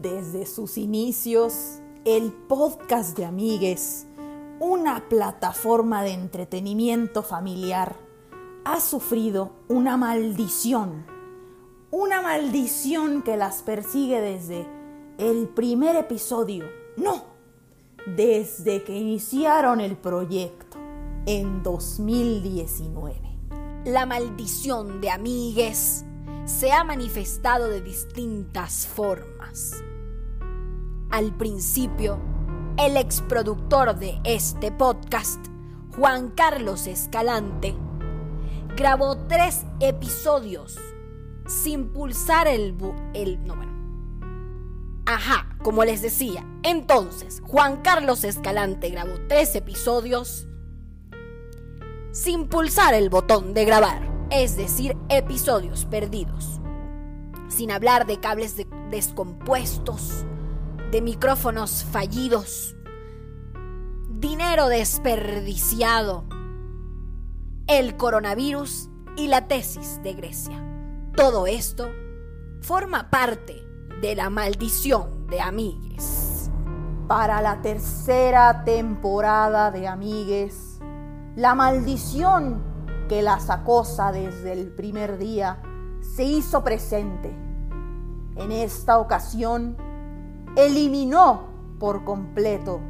[0.00, 4.06] Desde sus inicios, el podcast de Amigues,
[4.60, 7.96] una plataforma de entretenimiento familiar,
[8.64, 11.04] ha sufrido una maldición.
[11.90, 14.68] Una maldición que las persigue desde
[15.18, 16.66] el primer episodio.
[16.96, 17.24] No,
[18.06, 20.78] desde que iniciaron el proyecto
[21.26, 23.16] en 2019.
[23.84, 26.04] La maldición de Amigues
[26.44, 29.37] se ha manifestado de distintas formas.
[31.10, 32.18] Al principio,
[32.78, 35.44] el exproductor de este podcast,
[35.96, 37.74] Juan Carlos Escalante,
[38.76, 40.78] grabó tres episodios
[41.46, 42.76] sin pulsar el...
[43.14, 43.72] el no, bueno.
[45.06, 46.46] Ajá, como les decía.
[46.62, 50.46] Entonces, Juan Carlos Escalante grabó tres episodios
[52.12, 56.60] sin pulsar el botón de grabar, es decir, episodios perdidos.
[57.58, 60.24] Sin hablar de cables de descompuestos,
[60.92, 62.76] de micrófonos fallidos,
[64.08, 66.24] dinero desperdiciado,
[67.66, 70.64] el coronavirus y la tesis de Grecia.
[71.16, 71.90] Todo esto
[72.60, 73.60] forma parte
[74.02, 76.52] de la maldición de Amigues.
[77.08, 80.78] Para la tercera temporada de Amigues,
[81.34, 82.62] la maldición
[83.08, 85.60] que las acosa desde el primer día
[86.00, 87.28] se hizo presente.
[88.36, 89.76] En esta ocasión,
[90.56, 92.80] eliminó por completo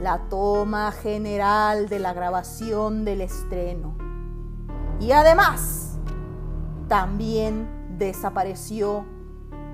[0.00, 3.94] la toma general de la grabación del estreno.
[4.98, 5.98] Y además,
[6.88, 9.04] también desapareció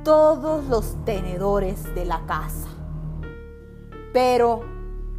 [0.05, 2.69] todos los tenedores de la casa.
[4.13, 4.65] Pero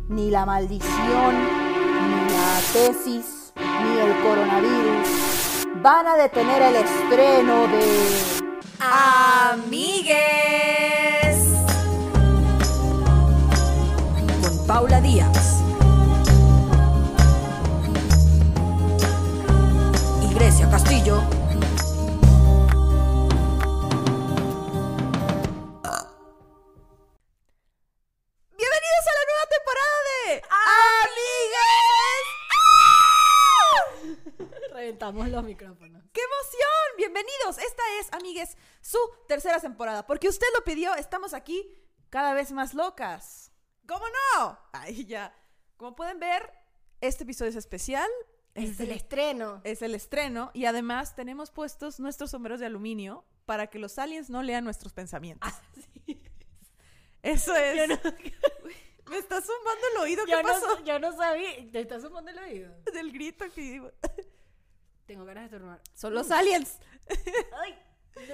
[0.09, 5.26] ni la maldición, ni la tesis, ni el coronavirus
[5.87, 8.09] van a detener el estreno de
[9.53, 9.87] Amigues
[14.41, 15.61] con Paula Díaz
[20.29, 21.36] y Grecia Castillo.
[35.07, 36.03] Reventamos los micrófonos.
[36.11, 36.97] ¡Qué emoción!
[36.97, 37.57] Bienvenidos.
[37.59, 38.97] Esta es, amigues, su
[39.27, 40.05] tercera temporada.
[40.05, 41.65] Porque usted lo pidió, estamos aquí
[42.09, 43.53] cada vez más locas.
[43.87, 44.03] ¿Cómo
[44.35, 44.59] no?
[44.73, 45.33] Ahí ya.
[45.77, 46.51] Como pueden ver,
[46.99, 48.09] este episodio es especial.
[48.53, 49.61] Es el estreno.
[49.63, 50.51] Es el estreno.
[50.53, 54.91] Y además tenemos puestos nuestros sombreros de aluminio para que los aliens no lean nuestros
[54.91, 55.49] pensamientos.
[57.21, 57.77] Eso es.
[57.77, 57.95] Yo no,
[59.09, 60.25] Me está zumbando el oído.
[60.25, 60.83] ¿Qué yo no- pasó?
[60.83, 61.71] yo no sabía.
[61.71, 62.73] ¿Te estás sumando el oído?
[62.93, 63.91] Del grito que digo.
[65.07, 65.81] Tengo ganas de estornudar.
[65.93, 66.77] Son los aliens.
[67.63, 67.75] Ay,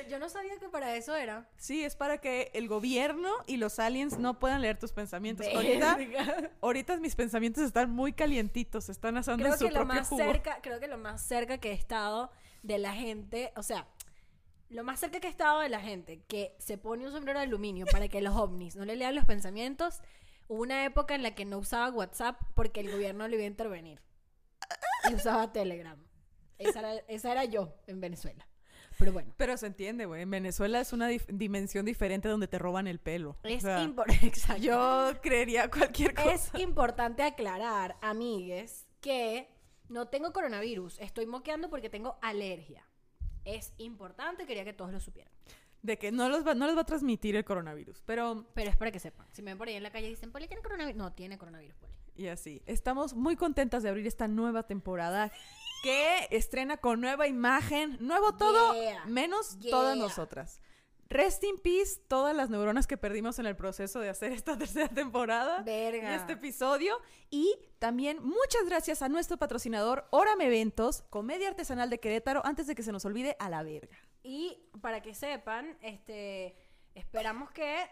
[0.09, 1.47] yo- no sabía que para eso era.
[1.57, 5.45] Sí, es para que el gobierno y los aliens no puedan leer tus pensamientos.
[5.53, 5.97] Ahorita,
[6.61, 10.07] ahorita mis pensamientos están muy calientitos, están asando creo en su que lo propio más
[10.09, 10.23] jugo.
[10.23, 12.31] cerca creo que lo más cerca que he estado
[12.63, 13.87] de la gente o sea
[14.69, 17.45] lo más cerca que he estado de la gente que se pone un sombrero de
[17.45, 20.01] aluminio para que los ovnis no le lean los pensamientos
[20.47, 23.47] hubo una época en la que no usaba WhatsApp porque el gobierno le iba a
[23.47, 24.01] intervenir
[25.09, 26.01] y usaba Telegram
[26.59, 28.47] esa era, esa era yo en Venezuela
[28.99, 30.21] pero bueno Pero se entiende, güey.
[30.21, 33.31] En Venezuela es una dif- dimensión diferente donde te roban el pelo.
[33.43, 34.61] O es, sea, impor- exacto.
[34.61, 36.31] yo creería cualquier cosa.
[36.31, 39.49] Es importante aclarar, amigues, que
[39.89, 40.99] no tengo coronavirus.
[40.99, 42.85] Estoy moqueando porque tengo alergia.
[43.45, 45.33] Es importante, quería que todos lo supieran.
[45.81, 48.03] De que no, los va, no les va a transmitir el coronavirus.
[48.05, 49.25] Pero, Pero es para que sepan.
[49.33, 50.97] Si me ven por ahí en la calle y dicen, Poli, ¿tiene coronavirus?
[50.97, 51.93] No, tiene coronavirus, Poli.
[52.15, 52.61] y así.
[52.67, 55.31] Estamos muy contentas de abrir esta nueva temporada
[55.83, 59.05] que estrena con nueva imagen, nuevo todo, Yeah.
[59.05, 59.69] menos Yeah.
[59.71, 60.61] todas nosotras.
[61.09, 64.87] Rest in peace, todas las neuronas que perdimos en el proceso de hacer esta tercera
[64.87, 65.61] temporada.
[65.61, 66.13] Verga.
[66.13, 66.97] y este episodio.
[67.29, 72.75] Y también muchas gracias a nuestro patrocinador Orame Eventos, comedia artesanal de Querétaro, antes de
[72.75, 73.97] que se nos olvide a la verga.
[74.23, 76.55] Y para que sepan, este,
[76.95, 77.85] esperamos que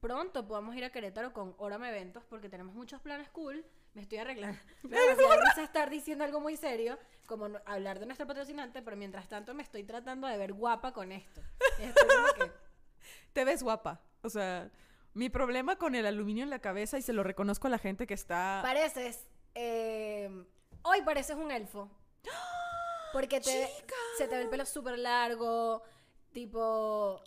[0.00, 3.64] pronto podamos ir a Querétaro con Orame Eventos porque tenemos muchos planes cool.
[3.96, 4.58] Me estoy arreglando.
[4.82, 9.26] Me risa estar diciendo algo muy serio, como no- hablar de nuestro patrocinante, pero mientras
[9.26, 11.40] tanto me estoy tratando de ver guapa con esto.
[11.80, 12.52] Estoy como que,
[13.32, 14.02] Te ves guapa.
[14.20, 14.70] O sea,
[15.14, 18.06] mi problema con el aluminio en la cabeza, y se lo reconozco a la gente
[18.06, 18.60] que está...
[18.62, 20.28] pareces, eh,
[20.82, 21.90] hoy pareces un elfo.
[23.14, 23.66] Porque te,
[24.18, 25.82] se te ve el pelo súper largo,
[26.34, 27.22] tipo,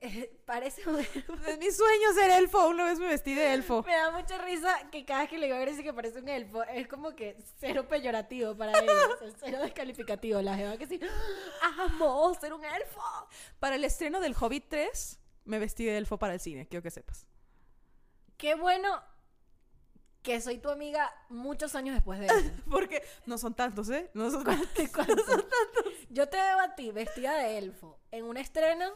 [0.00, 1.34] eh, parece un elfo.
[1.46, 2.68] Es mi sueño ser elfo.
[2.68, 3.82] Una vez me vestí de elfo.
[3.84, 6.28] Me da mucha risa que cada vez que le digo a Grecia que parece un
[6.28, 10.40] elfo, es como que cero peyorativo para ellos, es cero descalificativo.
[10.42, 11.00] La jeva que sí,
[11.78, 13.00] amo ser un elfo.
[13.58, 16.90] Para el estreno del Hobbit 3, me vestí de elfo para el cine, quiero que
[16.90, 17.26] sepas.
[18.36, 19.02] Qué bueno
[20.22, 22.50] que soy tu amiga muchos años después de eso.
[22.70, 24.10] Porque no son tantos, ¿eh?
[24.14, 25.24] No son ¿Cuántos?
[26.10, 28.92] Yo te veo a ti vestida de elfo en un estreno.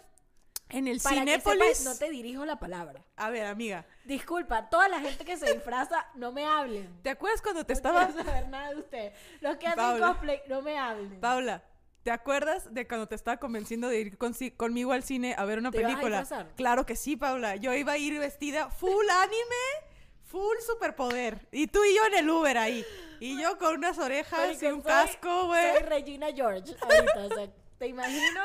[0.72, 1.78] En el Para que Cinépolis.
[1.78, 3.04] sepas, no te dirijo la palabra.
[3.16, 3.84] A ver, amiga.
[4.04, 6.88] Disculpa, toda la gente que se disfraza, no me hablen.
[7.02, 8.06] ¿Te acuerdas cuando te No estaba...
[8.08, 9.12] quiero saber nada de usted.
[9.40, 10.06] Los que hacen Paula.
[10.08, 11.20] cosplay, no me hablen.
[11.20, 11.62] Paula,
[12.02, 15.58] ¿te acuerdas de cuando te estaba convenciendo de ir con- conmigo al cine a ver
[15.58, 16.48] una ¿Te ibas a película?
[16.56, 17.56] Claro que sí, Paula.
[17.56, 19.86] Yo iba a ir vestida full anime,
[20.24, 21.46] full superpoder.
[21.52, 22.84] Y tú y yo en el Uber ahí.
[23.20, 25.74] Y yo con unas orejas y un soy- casco, güey.
[25.74, 27.48] Soy Regina George ahorita, o sea,
[27.78, 28.40] te imagino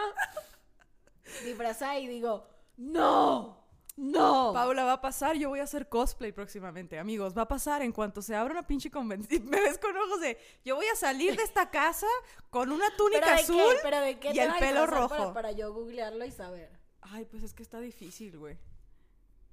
[1.43, 2.47] disfrazada y digo,
[2.77, 3.57] ¡No!
[3.97, 4.51] ¡No!
[4.53, 7.35] Paula, va a pasar, yo voy a hacer cosplay próximamente, amigos.
[7.35, 9.43] Va a pasar en cuanto se abra una pinche convención.
[9.49, 12.07] Me ves con ojos de, yo voy a salir de esta casa
[12.51, 13.79] con una túnica ¿Pero de azul qué?
[13.81, 15.09] ¿Pero de qué y el pelo rojo.
[15.09, 16.69] Para, para yo googlearlo y saber.
[17.01, 18.57] Ay, pues es que está difícil, güey.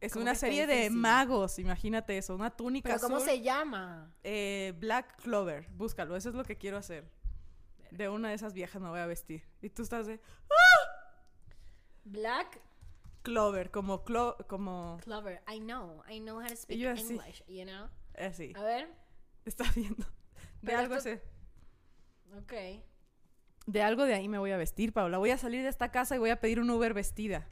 [0.00, 3.29] Es ¿Cómo una serie de magos, imagínate eso, una túnica ¿Pero cómo azul.
[3.29, 4.15] se llama?
[4.23, 7.11] Eh, Black Clover, búscalo, eso es lo que quiero hacer.
[7.91, 9.44] De una de esas viejas me voy a vestir.
[9.62, 10.21] Y tú estás de
[12.04, 12.60] Black
[13.22, 15.42] Clover, como clo como Clover.
[15.52, 16.02] I know.
[16.08, 17.14] I know how to speak yo así.
[17.14, 17.88] English, you know?
[18.18, 18.52] así.
[18.56, 18.88] A ver.
[19.44, 20.04] Está viendo.
[20.04, 21.20] De Pero algo esto- así.
[22.38, 22.52] Ok.
[23.66, 25.16] De algo de ahí me voy a vestir, Paula.
[25.18, 27.46] Voy a salir de esta casa y voy a pedir un Uber vestida.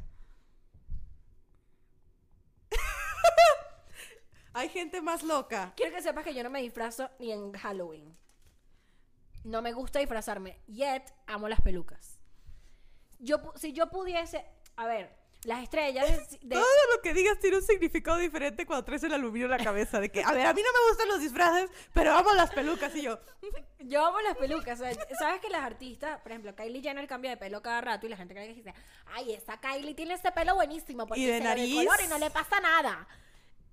[4.54, 5.72] Hay gente más loca.
[5.76, 8.14] Quiero que sepas que yo no me disfrazo ni en Halloween.
[9.44, 10.60] No me gusta disfrazarme.
[10.66, 12.11] Yet, amo las pelucas.
[13.22, 14.44] Yo, si yo pudiese...
[14.76, 15.10] A ver,
[15.44, 16.38] las estrellas de...
[16.48, 16.64] de- Todo
[16.94, 19.98] lo que digas tiene un significado diferente cuando traes el aluminio en la cabeza.
[20.00, 22.94] De que, a ver, a mí no me gustan los disfraces, pero amo las pelucas.
[22.94, 23.18] Y yo,
[23.80, 24.80] Yo amo las pelucas.
[24.80, 28.06] o sea, Sabes que las artistas, por ejemplo, Kylie Jenner cambia de pelo cada rato
[28.06, 28.74] y la gente cree que dice,
[29.06, 31.74] ay, esa Kylie tiene este pelo buenísimo porque ¿Y de se nariz?
[31.74, 33.08] color y no le pasa nada.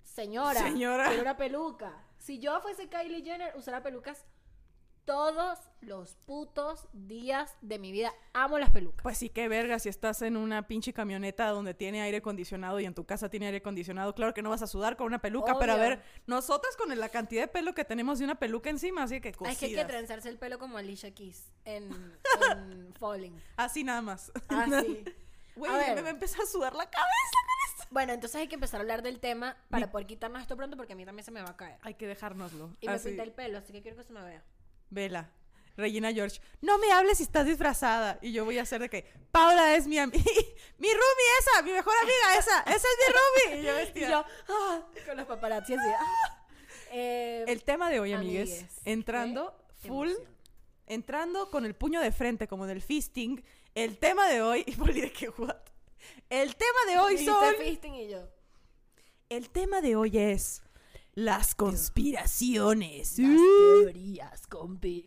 [0.04, 1.12] Señora, Señora.
[1.22, 1.94] una peluca.
[2.18, 4.26] Si yo fuese Kylie Jenner, usara pelucas
[5.06, 8.14] todos los putos días de mi vida.
[8.34, 9.02] Amo las pelucas.
[9.02, 12.86] pues sí, qué verga, si estás en una pinche camioneta donde tiene aire acondicionado y
[12.86, 15.58] en tu casa tiene aire acondicionado, claro que no vas a sudar con una peluca,
[15.58, 19.04] pero a ver, nosotras con la cantidad de pelo que tenemos de una peluca encima,
[19.04, 21.90] así que Ay, es que hay que trenzarse el pelo como Alicia Keys en,
[22.52, 23.42] en Falling.
[23.56, 24.32] Así nada más.
[24.50, 25.06] Así.
[25.56, 25.96] Güey, A ya ver.
[25.96, 27.88] me va a empezar a sudar la cabeza con esto.
[27.92, 30.94] Bueno, entonces hay que empezar a hablar del tema para poder quitarnos esto pronto porque
[30.94, 31.80] a mí también se me va a caer.
[31.82, 32.78] Hay que dejárnoslo.
[32.80, 34.44] Y me pinté el pelo, así que quiero que se me vea.
[34.90, 35.32] Vela.
[35.78, 38.20] Regina George, no me hables si estás disfrazada.
[38.22, 40.22] Y yo voy a hacer de que, Paula es mi amiga.
[40.78, 42.60] mi roomie esa, mi mejor amiga esa.
[42.64, 43.62] Esa es mi roomie.
[43.62, 44.10] Y yo Y vestida.
[44.10, 45.88] yo, ah, con los paparazzi así.
[45.98, 46.46] ah.
[46.92, 49.56] Eh, El tema de hoy, amigues, Amigues, entrando
[49.88, 50.28] full, emoción.
[50.88, 53.42] entrando con el puño de frente, como en el fisting.
[53.74, 55.56] El tema de hoy, y Poli de que, what?
[56.30, 57.56] El tema de hoy son.
[57.96, 58.28] y yo.
[59.30, 60.62] El tema de hoy es
[61.16, 63.16] las conspiraciones.
[63.16, 64.48] teorías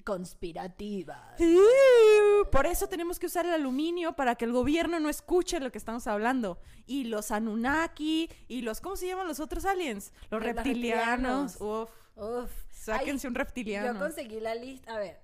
[0.05, 1.41] conspirativas.
[1.41, 5.71] Uh, Por eso tenemos que usar el aluminio para que el gobierno no escuche lo
[5.73, 6.59] que estamos hablando.
[6.87, 10.13] Y los Anunnaki y los, ¿cómo se llaman los otros aliens?
[10.31, 11.53] Los Los reptilianos.
[11.55, 11.89] reptilianos.
[11.89, 12.51] Uf, Uf.
[12.71, 13.93] sáquense Ay, un reptiliano.
[13.95, 14.95] Yo conseguí la lista.
[14.95, 15.21] A ver.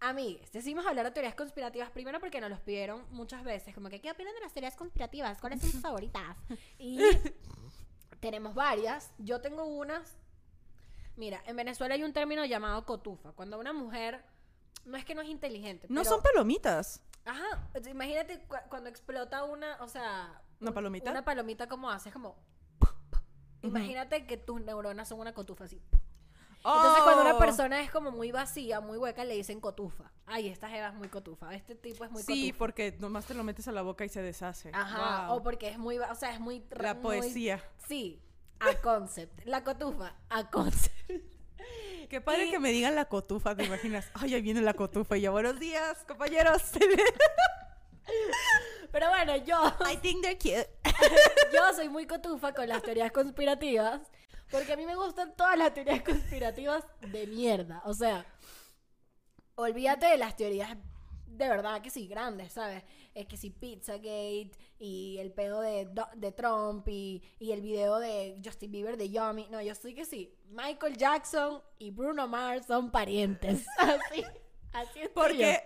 [0.00, 3.74] Amigues, decidimos hablar de teorías conspirativas primero porque nos los pidieron muchas veces.
[3.74, 5.40] Como que, ¿qué opinan de las teorías conspirativas?
[5.40, 6.36] ¿Cuáles son sus favoritas?
[6.78, 6.98] Y
[8.24, 9.12] tenemos varias.
[9.18, 10.16] Yo tengo unas.
[11.16, 13.32] Mira, en Venezuela hay un término llamado cotufa.
[13.32, 14.24] Cuando una mujer.
[14.84, 15.86] No es que no es inteligente.
[15.88, 17.02] no pero- son palomitas.
[17.24, 17.68] Ajá.
[17.82, 19.76] sea, Imagínate cu- cuando explota una.
[19.82, 20.42] O sea.
[20.60, 21.10] ¿Una un- palomita?
[21.10, 22.08] Una palomita, como hace?
[22.08, 22.36] Es como.
[23.62, 25.80] Imagínate que tus neuronas son una cotufa así.
[26.66, 26.74] Oh.
[26.76, 30.10] Entonces, cuando una persona es como muy vacía, muy hueca, le dicen cotufa.
[30.26, 31.54] Ay, esta jeva es muy cotufa.
[31.54, 32.58] Este tipo es muy Sí, cotufa.
[32.58, 34.70] porque nomás te lo metes a la boca y se deshace.
[34.72, 35.26] Ajá.
[35.28, 35.36] Wow.
[35.36, 35.98] O porque es muy.
[35.98, 36.64] O sea, es muy.
[36.70, 37.62] La muy- poesía.
[37.86, 38.20] Sí.
[38.60, 39.44] A concept.
[39.44, 40.14] La cotufa.
[40.30, 40.94] A concept.
[42.08, 44.10] Qué padre Y- que me digan la cotufa, ¿te imaginas?
[44.14, 46.62] Ay, ahí viene la cotufa y yo, buenos días, compañeros.
[48.92, 49.56] Pero bueno, yo.
[49.90, 50.68] I think they're cute.
[51.52, 54.00] Yo soy muy cotufa con las teorías conspirativas.
[54.50, 57.82] Porque a mí me gustan todas las teorías conspirativas de mierda.
[57.84, 58.26] O sea,
[59.56, 60.76] olvídate de las teorías
[61.36, 62.82] de verdad que sí, grandes, ¿sabes?
[63.14, 68.40] Es que sí, Pizzagate y el pedo de, de Trump y, y el video de
[68.44, 69.48] Justin Bieber de Yummy.
[69.50, 70.32] No, yo estoy que sí.
[70.50, 73.66] Michael Jackson y Bruno Mars son parientes.
[73.78, 74.24] Así,
[74.72, 75.12] así yo.
[75.12, 75.62] Porque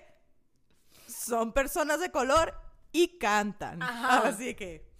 [1.07, 2.55] son personas de color
[2.93, 3.83] y cantan.
[3.83, 4.29] Ajá.
[4.29, 4.91] Así que,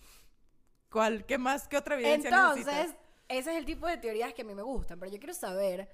[0.91, 3.08] ¿cuál, qué más, qué otra evidencia Entonces, necesitas?
[3.29, 5.89] Ese es el tipo de teorías que a mí me gustan, pero yo quiero saber,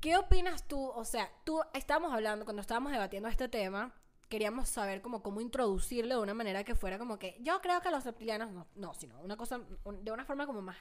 [0.00, 0.88] ¿qué opinas tú?
[0.90, 3.94] O sea, tú estábamos hablando, cuando estábamos debatiendo este tema,
[4.28, 7.90] queríamos saber como cómo introducirlo de una manera que fuera como que yo creo que
[7.90, 9.60] los reptilianos no, no sino una cosa
[10.02, 10.76] de una forma como más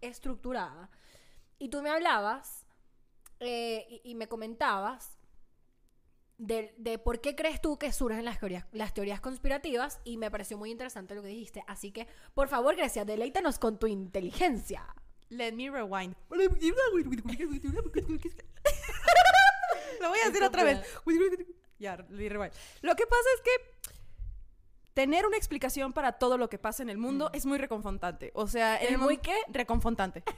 [0.00, 0.90] estructurada.
[1.58, 2.66] Y tú me hablabas
[3.40, 5.18] eh, y me comentabas
[6.42, 10.30] de, de por qué crees tú que surgen las teorías, las teorías conspirativas y me
[10.30, 11.62] pareció muy interesante lo que dijiste.
[11.68, 14.86] Así que, por favor, Grecia, deleítanos con tu inteligencia.
[15.28, 16.16] Let me rewind.
[20.00, 20.80] Lo voy a decir otra vez.
[21.78, 22.52] Ya, let me rewind.
[22.82, 23.50] Lo que pasa es que
[24.94, 28.32] tener una explicación para todo lo que pasa en el mundo es muy reconfortante.
[28.34, 29.36] O sea, ¿Es el muy qué?
[29.48, 30.22] Reconfortante.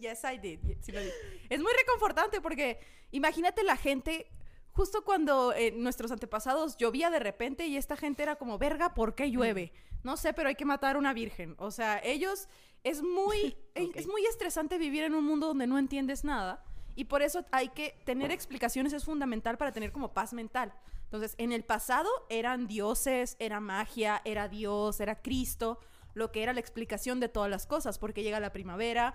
[0.00, 0.58] Yes, I did.
[0.82, 1.00] Sí lo.
[1.00, 2.80] Es muy reconfortante porque
[3.12, 4.26] imagínate la gente,
[4.76, 9.14] justo cuando eh, nuestros antepasados llovía de repente y esta gente era como, verga, ¿por
[9.14, 9.72] qué llueve?
[10.02, 11.54] No sé, pero hay que matar a una virgen.
[11.58, 12.48] O sea, ellos
[12.84, 13.96] es muy, Ok.
[13.96, 16.62] es muy estresante vivir en un mundo donde no entiendes nada.
[16.94, 20.74] Y por eso hay que tener explicaciones, es fundamental para tener como paz mental.
[21.04, 25.78] Entonces, en el pasado eran dioses, era magia, era Dios, era Cristo,
[26.12, 29.14] lo que era la explicación de todas las cosas, porque llega la primavera,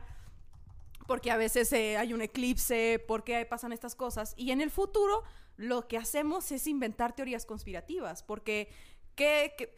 [1.11, 4.33] porque a veces eh, hay un eclipse, porque pasan estas cosas.
[4.37, 5.23] Y en el futuro
[5.57, 8.69] lo que hacemos es inventar teorías conspirativas, porque
[9.15, 9.75] ¿qué, qué-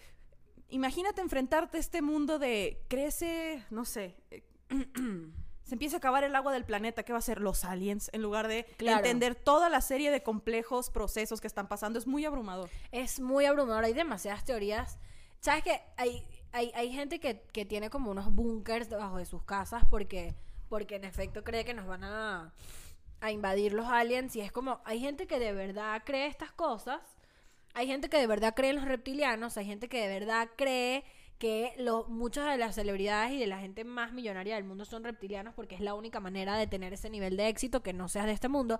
[0.69, 4.43] imagínate enfrentarte a este mundo de crece, no sé, eh,
[5.63, 7.39] se empieza a acabar el agua del planeta, ¿qué va a ser?
[7.41, 8.97] Los aliens, en lugar de Claro.
[8.97, 12.69] entender toda la serie de complejos procesos que están pasando, es muy abrumador.
[12.91, 14.99] Es muy abrumador, hay demasiadas teorías.
[15.39, 19.43] ¿Sabes que Hay, hay, hay gente que, que tiene como unos bunkers debajo de sus
[19.43, 20.35] casas porque,
[20.73, 22.51] porque en efecto cree que nos van a,
[23.21, 26.99] a invadir los aliens y es como, hay gente que de verdad cree estas cosas,
[27.75, 31.03] hay gente que de verdad cree en los reptilianos, hay gente que de verdad cree
[31.37, 35.03] que lo- muchas de las celebridades y de la gente más millonaria del mundo son
[35.03, 38.25] reptilianos porque es la única manera de tener ese nivel de éxito que no seas
[38.25, 38.79] de este mundo.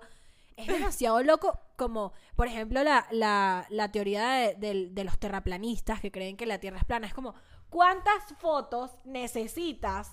[0.56, 0.66] Es
[0.98, 6.10] demasiado loco como, por ejemplo, la, la, la teoría de, del- de los terraplanistas que
[6.10, 7.06] creen que la Tierra es plana.
[7.06, 7.34] Es como,
[7.70, 10.10] ¿cuántas fotos necesitas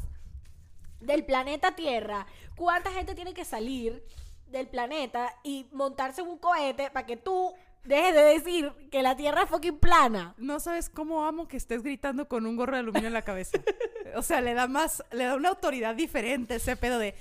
[1.01, 2.25] del planeta Tierra?
[2.55, 4.03] ¿Cuánta gente tiene que salir
[4.48, 7.53] del planeta y montarse en un cohete para que tú
[7.84, 10.36] dejes de decir que la Tierra es fucking plana?
[10.38, 13.58] No sabes cómo amo que estés gritando con un gorro de aluminio en la cabeza.
[14.13, 17.15] O sea, le da más, le da una autoridad diferente ese pedo de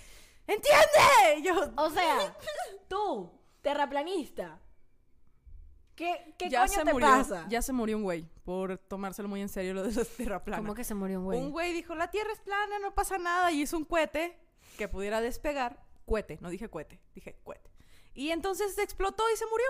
[0.45, 1.43] ¡Entiende!
[1.45, 2.35] Yo O sea,
[2.89, 3.31] tú,
[3.63, 4.59] terraplanista,
[6.01, 7.47] ¿qué, qué ya coño se te murió, pasa?
[7.51, 10.63] ya se murió un güey por tomárselo muy en serio lo de la tierra plana.
[10.63, 11.39] ¿Cómo que se murió un güey?
[11.39, 14.39] Un güey dijo, la tierra es plana, no pasa nada, y hizo un cohete
[14.79, 15.85] que pudiera despegar.
[16.07, 17.71] Cohete, no dije cohete, dije cohete.
[18.15, 19.67] Y entonces explotó y se murió.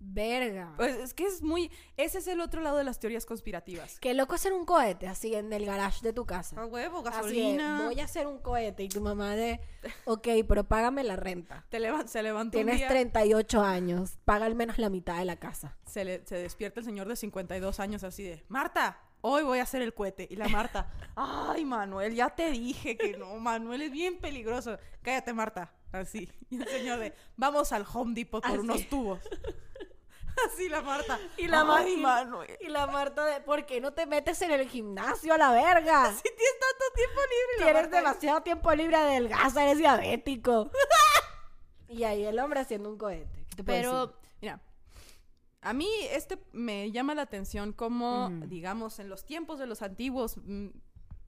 [0.00, 0.72] Verga.
[0.76, 1.70] Pues es que es muy...
[1.96, 3.98] Ese es el otro lado de las teorías conspirativas.
[4.00, 6.60] Qué loco hacer un cohete así en el garage de tu casa.
[6.60, 7.82] A huevo, Así de, gasolina.
[7.86, 9.60] voy a hacer un cohete y tu mamá de,
[10.04, 11.64] ok, pero págame la renta.
[11.70, 11.78] Te
[12.08, 15.76] se levantó un Tienes día, 38 años, paga al menos la mitad de la casa.
[15.86, 19.62] se, le- se despierta el señor de 52 años así de, Marta, hoy voy a
[19.64, 20.26] hacer el cohete.
[20.30, 24.78] Y la Marta, ay, Manuel, ya te dije que no, Manuel es bien peligroso.
[25.02, 25.72] Cállate, Marta.
[25.90, 26.30] Así.
[26.50, 28.60] Y el señor de, vamos al Home Depot por Así.
[28.60, 29.20] unos tubos.
[30.46, 31.18] Así la Marta.
[31.36, 32.56] Y la ay, ma- Manuel.
[32.60, 36.12] Y la Marta de, ¿por qué no te metes en el gimnasio a la verga?
[36.16, 37.56] Si tienes tanto tiempo libre.
[37.64, 40.70] Tienes Marta ahí, demasiado tiempo libre adelgaza, eres diabético.
[41.88, 43.46] y ahí el hombre haciendo un cohete.
[43.50, 44.20] ¿Qué te Pero, decir?
[44.42, 44.60] mira,
[45.60, 48.46] a mí este me llama la atención como, Ujú.
[48.46, 50.68] digamos, en los tiempos de los antiguos, mm,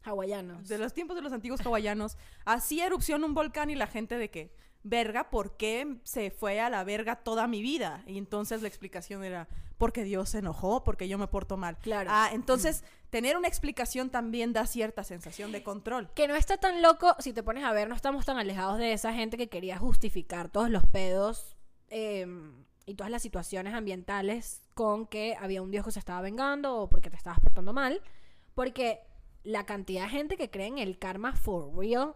[0.05, 0.69] hawaianos.
[0.69, 4.31] de los tiempos de los antiguos hawaianos, hacía erupción un volcán y la gente de
[4.31, 8.03] que, verga, ¿por qué se fue a la verga toda mi vida?
[8.07, 11.79] Y entonces la explicación era, porque Dios se enojó, porque yo me porto mal.
[11.79, 12.11] Claro.
[12.13, 16.11] Ah, entonces, tener una explicación también da cierta sensación de control.
[16.15, 18.93] Que no está tan loco, si te pones a ver, no estamos tan alejados de
[18.93, 21.57] esa gente que quería justificar todos los pedos
[21.89, 22.27] eh,
[22.87, 26.89] y todas las situaciones ambientales con que había un dios que se estaba vengando o
[26.89, 28.01] porque te estabas portando mal.
[28.55, 29.01] Porque
[29.43, 32.15] la cantidad de gente que cree en el karma for real,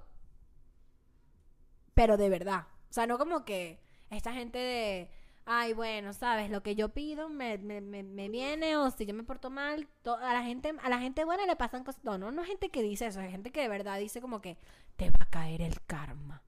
[1.94, 2.66] pero de verdad.
[2.90, 5.10] O sea, no como que esta gente de,
[5.46, 9.14] ay, bueno, sabes, lo que yo pido me, me, me, me viene o si yo
[9.14, 12.04] me porto mal, a la gente a la gente buena le pasan cosas.
[12.04, 14.58] No, no, no gente que dice eso, es gente que de verdad dice como que
[14.96, 16.42] te va a caer el karma.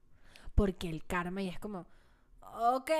[0.54, 1.86] Porque el karma y es como,
[2.40, 2.90] ok,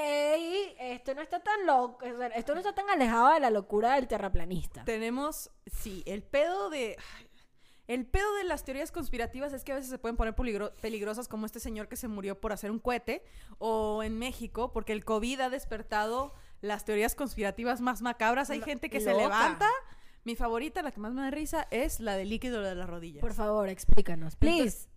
[0.78, 4.84] esto no está tan loco, esto no está tan alejado de la locura del terraplanista.
[4.84, 6.96] Tenemos, sí, el pedo de...
[7.86, 11.28] El pedo de las teorías conspirativas es que a veces se pueden poner peligro- peligrosas
[11.28, 13.22] como este señor que se murió por hacer un cohete
[13.58, 18.50] o en México porque el COVID ha despertado las teorías conspirativas más macabras.
[18.50, 19.68] Hay gente que se levanta.
[20.24, 23.20] Mi favorita, la que más me da risa, es la del líquido de las rodillas.
[23.20, 24.88] Por favor, explícanos, please.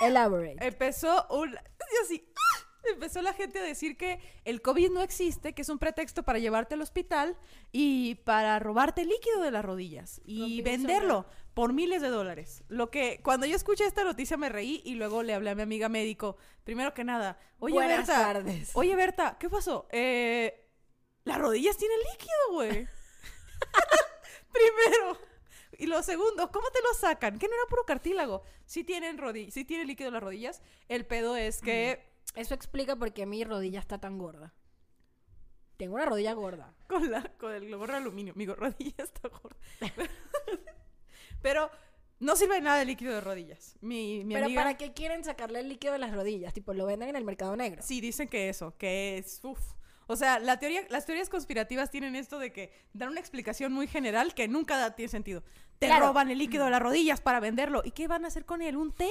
[0.00, 0.64] Elaborate.
[0.64, 1.56] Empezó un...
[2.04, 2.28] Así...
[2.36, 2.62] ¡ah!
[2.92, 6.38] empezó la gente a decir que el COVID no existe, que es un pretexto para
[6.38, 7.36] llevarte al hospital
[7.72, 11.26] y para robarte líquido de las rodillas y venderlo
[11.56, 12.62] por miles de dólares.
[12.68, 15.62] Lo que cuando yo escuché esta noticia me reí y luego le hablé a mi
[15.62, 16.36] amiga médico.
[16.64, 18.72] Primero que nada, oye Buenas Berta, tardes.
[18.74, 19.88] oye Berta, ¿qué pasó?
[19.90, 20.68] Eh,
[21.24, 22.68] las rodillas tienen líquido, güey.
[24.52, 25.18] Primero.
[25.78, 27.38] Y lo segundo, ¿cómo te lo sacan?
[27.38, 28.42] Que no era puro cartílago.
[28.66, 30.60] Sí tienen rodillas, sí tiene líquido las rodillas.
[30.88, 34.52] El pedo es que Eso explica por qué mi rodilla está tan gorda.
[35.78, 36.74] Tengo una rodilla gorda.
[36.86, 39.56] con la con el gorro de aluminio, mi rodilla está gorda.
[41.42, 41.70] Pero
[42.18, 43.76] no sirve de nada el líquido de rodillas.
[43.80, 46.52] Mi, mi Pero amiga ¿para qué quieren sacarle el líquido de las rodillas?
[46.54, 47.82] Tipo, lo venden en el mercado negro.
[47.82, 49.60] Sí, dicen que eso, que es uf.
[50.08, 53.88] O sea, la teoría, las teorías conspirativas tienen esto de que dan una explicación muy
[53.88, 55.42] general que nunca da- tiene sentido.
[55.80, 56.06] Te Claro.
[56.06, 57.82] roban el líquido de las rodillas para venderlo.
[57.84, 58.76] ¿Y qué van a hacer con él?
[58.76, 59.10] ¿Un té?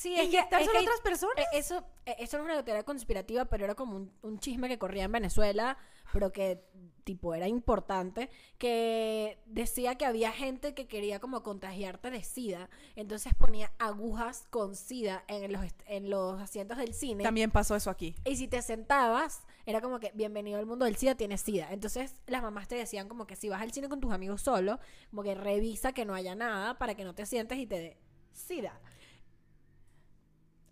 [0.00, 1.36] Sí, ¿Inyectárselo a que- otras personas?
[1.36, 4.66] eh, Eso, eh, eso no es una teoría conspirativa, pero era como un, un chisme
[4.66, 5.76] que corría en Venezuela,
[6.10, 6.64] pero que
[7.04, 13.34] tipo era importante, que decía que había gente que quería como contagiarte de SIDA, entonces
[13.34, 17.22] ponía agujas con SIDA en los, en los asientos del cine.
[17.22, 18.14] También pasó eso aquí.
[18.24, 21.68] Y si te sentabas, era como que bienvenido al mundo del SIDA, tienes SIDA.
[21.72, 24.78] Entonces las mamás te decían como que si vas al cine con tus amigos solo,
[25.10, 27.96] como que revisa que no haya nada para que no te sientes y te dé
[28.32, 28.80] SIDA.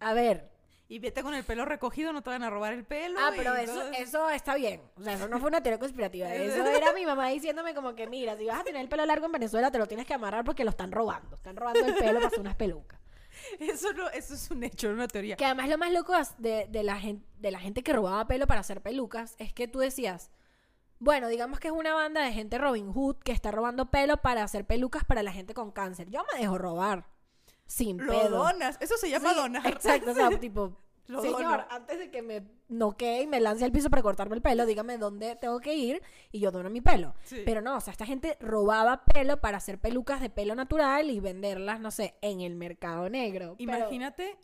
[0.01, 0.51] A ver,
[0.91, 3.19] Y vete con el pelo recogido, no te van a robar el pelo.
[3.21, 4.81] ah, pero eso, eso está bien.
[4.97, 6.29] O sea, eso no fue una teoría conspirativa.
[6.35, 9.27] Eso era mi mamá diciéndome como que, mira, si vas a tener el pelo largo
[9.27, 11.37] en Venezuela, te lo tienes que amarrar porque lo están robando.
[11.37, 12.99] Están robando el pelo para hacer unas pelucas.
[13.61, 15.37] Eso no, eso es un hecho, una teoría.
[15.37, 18.47] Que además lo más loco de, de la gente, de la gente que robaba pelo
[18.47, 20.31] para hacer pelucas es que tú decías,
[20.99, 24.43] bueno, digamos que es una banda de gente Robin Hood que está robando pelo para
[24.43, 26.09] hacer pelucas para la gente con cáncer.
[26.11, 27.07] Yo me dejo robar.
[27.69, 28.31] Sin Lo pedo.
[28.39, 28.77] donas.
[28.81, 29.67] Eso se llama Sí, donar.
[29.69, 31.65] Exacto, o sea, tipo, Lo señor, dono.
[31.71, 34.99] antes de que me noquee y me lance al piso para cortarme el pelo, dígame
[34.99, 37.15] dónde tengo que ir y yo dono mi pelo.
[37.25, 37.43] Sí.
[37.45, 41.21] Pero no, o sea, esta gente robaba pelo para hacer pelucas de pelo natural y
[41.21, 43.55] venderlas, no sé, en el mercado negro.
[43.59, 44.37] Pero- Imagínate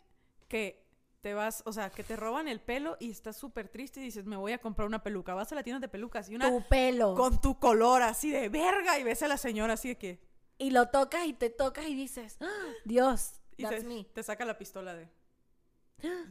[0.47, 0.85] que
[1.21, 4.25] te vas, o sea, que te roban el pelo y estás súper triste y dices,
[4.25, 5.33] me voy a comprar una peluca.
[5.33, 7.15] Vas a la tienda de pelucas y una tu pelo.
[7.15, 10.19] con tu color así de verga y ves a la señora así de que
[10.57, 14.03] Y lo tocas y te tocas y dices, "Ah, Dios, y that's te, me.
[14.05, 15.09] te saca la pistola de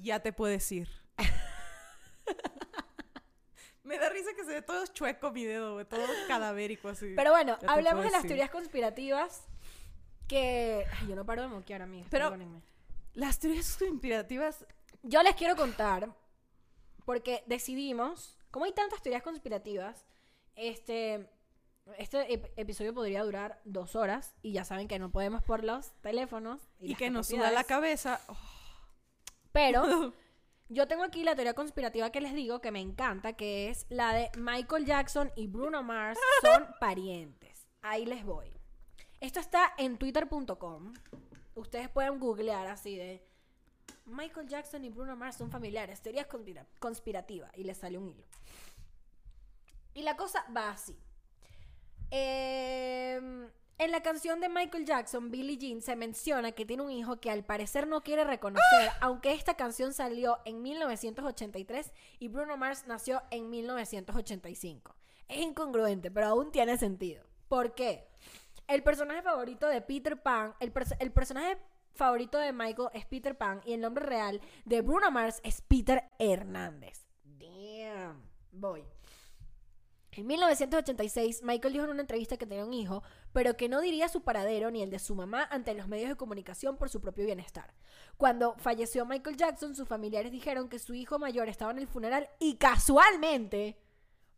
[0.03, 0.89] ya te puedes ir.
[3.83, 7.13] Me da risa que se ve todo chueco mi dedo, todo cadavérico así.
[7.15, 9.43] Pero bueno, hablemos de las teorías conspirativas
[10.27, 10.87] que...
[11.01, 12.03] Ay, yo no paro de moquear a mí.
[12.11, 12.63] Pero- perdónenme.
[13.13, 14.65] Las teorías conspirativas
[15.03, 16.09] Yo les quiero contar,
[17.05, 20.07] porque decidimos, como hay tantas teorías conspirativas,
[20.57, 21.29] este,
[21.99, 25.93] este ep- episodio podría durar dos horas y ya saben que no podemos por los
[26.01, 26.61] teléfonos.
[26.81, 28.21] Y, que nos suda la cabeza.
[28.29, 28.37] oh,
[29.53, 30.15] Pero
[30.69, 34.13] yo tengo aquí la teoría conspirativa que les digo que me encanta, que es la
[34.15, 37.67] de Michael Jackson y Bruno Mars son parientes.
[37.83, 38.51] Ahí les voy.
[39.21, 40.95] Esto está en twitter.com.
[41.55, 43.25] Ustedes pueden googlear así de
[44.07, 48.25] Michael Jackson y Bruno Mars son familiares, teorías conspira- conspirativas y les sale un hilo.
[49.95, 50.99] Y la cosa va así.
[52.17, 57.21] Em, en la canción de Michael Jackson, Billie Jean, se menciona que tiene un hijo
[57.21, 62.85] que al parecer no quiere reconocer, aunque esta canción salió en 1983 y Bruno Mars
[62.87, 64.95] nació en 1985.
[65.27, 67.25] Es incongruente, pero aún tiene sentido.
[67.49, 68.07] ¿Por qué?
[68.69, 71.59] El personaje favorito de Peter Pan, el, el personaje
[71.95, 76.05] favorito de Michael es Peter Pan y el nombre real de Bruno Mars es Peter
[76.21, 77.09] Hernández.
[77.25, 78.23] Damn.
[78.53, 78.85] Voy.
[80.17, 84.09] En 1986, Michael dijo en una entrevista que tenía un hijo, pero que no diría
[84.09, 87.25] su paradero ni el de su mamá ante los medios de comunicación por su propio
[87.25, 87.75] bienestar.
[88.17, 92.29] Cuando falleció Michael Jackson, sus familiares dijeron que su hijo mayor estaba en el funeral
[92.39, 93.77] y casualmente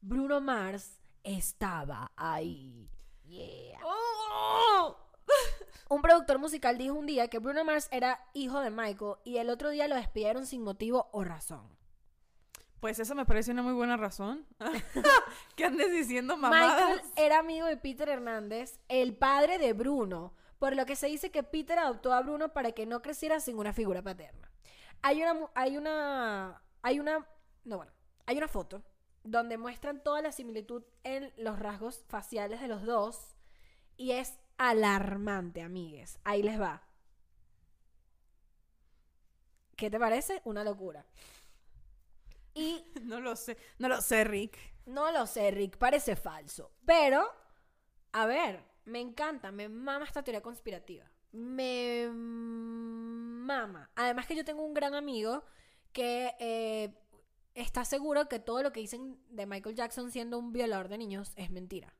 [0.00, 2.88] Bruno Mars estaba ahí.
[3.24, 3.80] Yeah.
[3.84, 4.96] ¡Oh!
[5.90, 9.50] Un productor musical dijo un día que Bruno Mars era hijo de Michael y el
[9.50, 11.76] otro día lo despidieron sin motivo o razón.
[12.80, 14.46] Pues eso me parece una muy buena razón.
[15.56, 16.76] que andes diciendo mamadas.
[16.76, 21.30] Michael era amigo de Peter Hernández, el padre de Bruno, por lo que se dice
[21.30, 24.50] que Peter adoptó a Bruno para que no creciera sin una figura paterna.
[25.02, 27.26] Hay una, hay una, hay una,
[27.64, 27.92] no bueno,
[28.26, 28.82] hay una foto
[29.24, 33.36] donde muestran toda la similitud en los rasgos faciales de los dos
[33.96, 36.18] y es alarmante, amigues.
[36.24, 36.82] Ahí les va.
[39.76, 40.40] ¿Qué te parece?
[40.44, 41.04] Una locura.
[42.56, 44.58] Y No lo sé, no lo sé, Rick.
[44.86, 46.72] no lo sé, Rick, parece falso.
[46.84, 47.30] Pero,
[48.12, 51.04] a ver, me encanta, me mama esta teoría conspirativa.
[51.32, 53.90] Me mama.
[53.94, 55.44] Además que yo tengo un gran amigo
[55.92, 56.94] que eh,
[57.54, 61.34] está seguro que todo lo que dicen de Michael Jackson siendo un violador de niños
[61.36, 61.94] es mentira.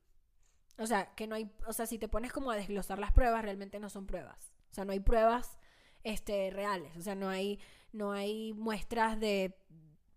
[0.79, 3.43] O sea, que no hay, o sea, si te pones como a desglosar las pruebas,
[3.43, 4.53] realmente no son pruebas.
[4.71, 5.59] O sea, no hay pruebas
[6.03, 7.59] este reales, o sea, no hay
[7.91, 9.57] no hay muestras de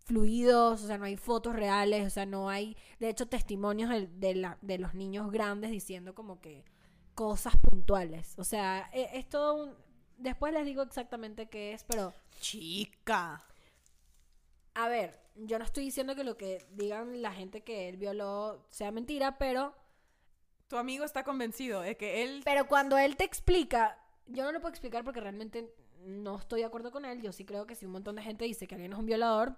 [0.05, 4.07] fluidos, o sea, no hay fotos reales, o sea, no hay, de hecho, testimonios de,
[4.07, 6.63] de la- de los niños grandes diciendo como que
[7.15, 8.33] cosas puntuales.
[8.37, 9.75] O sea, e- es, todo un...
[10.17, 13.43] Después les digo exactamente qué es, pero Chica.
[14.75, 18.65] a ver, yo no estoy diciendo que lo que digan la gente que él violó
[18.69, 19.73] sea mentira, pero,
[20.67, 22.41] Tu amigo está convencido de que él...
[22.45, 25.73] pero cuando él te explica, yo no lo puedo explicar porque realmente
[26.05, 27.21] no estoy de acuerdo con él.
[27.21, 29.55] Yo sí creo que si un montón de gente dice que alguien es un violador,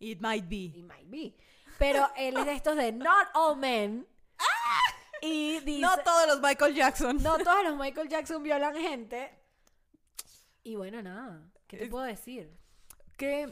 [0.00, 0.72] It might be.
[0.76, 1.36] It might be.
[1.78, 4.06] Pero él es de estos de Not All Men.
[5.22, 5.80] Y dice.
[5.80, 7.22] No todos los Michael Jackson.
[7.22, 9.30] no todos los Michael Jackson violan gente.
[10.62, 11.50] Y bueno, nada.
[11.66, 12.50] ¿Qué te puedo decir?
[13.16, 13.50] Que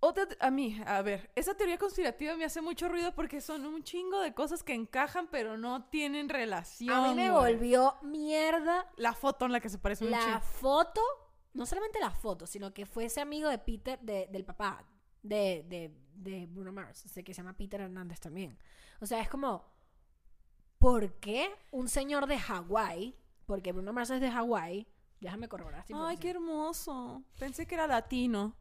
[0.00, 3.82] otra, a mí, a ver, esa teoría conspirativa me hace mucho ruido porque son un
[3.82, 6.94] chingo de cosas que encajan pero no tienen relación.
[6.94, 7.54] A mí me güey.
[7.54, 11.00] volvió mierda La foto en la que se parece un la foto.
[11.54, 14.84] No solamente la foto, sino que fue ese amigo de Peter, de- del papá
[15.24, 17.04] de, de, de Bruno Mars.
[17.06, 18.56] O sea, que se llama Peter Hernández también.
[19.00, 19.64] O sea, es como.
[20.78, 23.16] ¿Por qué un señor de Hawái?
[23.46, 24.86] Porque Bruno Mars es de Hawái.
[25.20, 27.22] Déjame corroborar Ay, qué hermoso.
[27.38, 28.54] Pensé que era latino.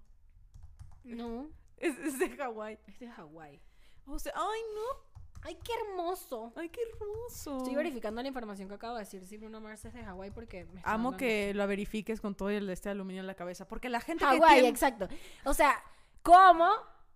[1.04, 2.80] No, Es, es de Hawái.
[2.88, 3.62] es de Hawái.
[4.06, 5.14] O sea, ay, no.
[5.46, 6.54] ¡Ay, qué hermoso!
[6.56, 7.58] Ay, qué hermoso.
[7.58, 9.26] Estoy verificando la información que acabo de decir.
[9.26, 10.64] Si Bruno Mars es de Hawái porque...
[10.66, 13.68] me Amo que lo verifiques con todo el este aluminio en la cabeza.
[13.68, 14.70] Porque la gente Hawái, tiene...
[14.70, 15.10] exacto.
[15.44, 15.84] O sea,
[16.24, 16.70] ¿cómo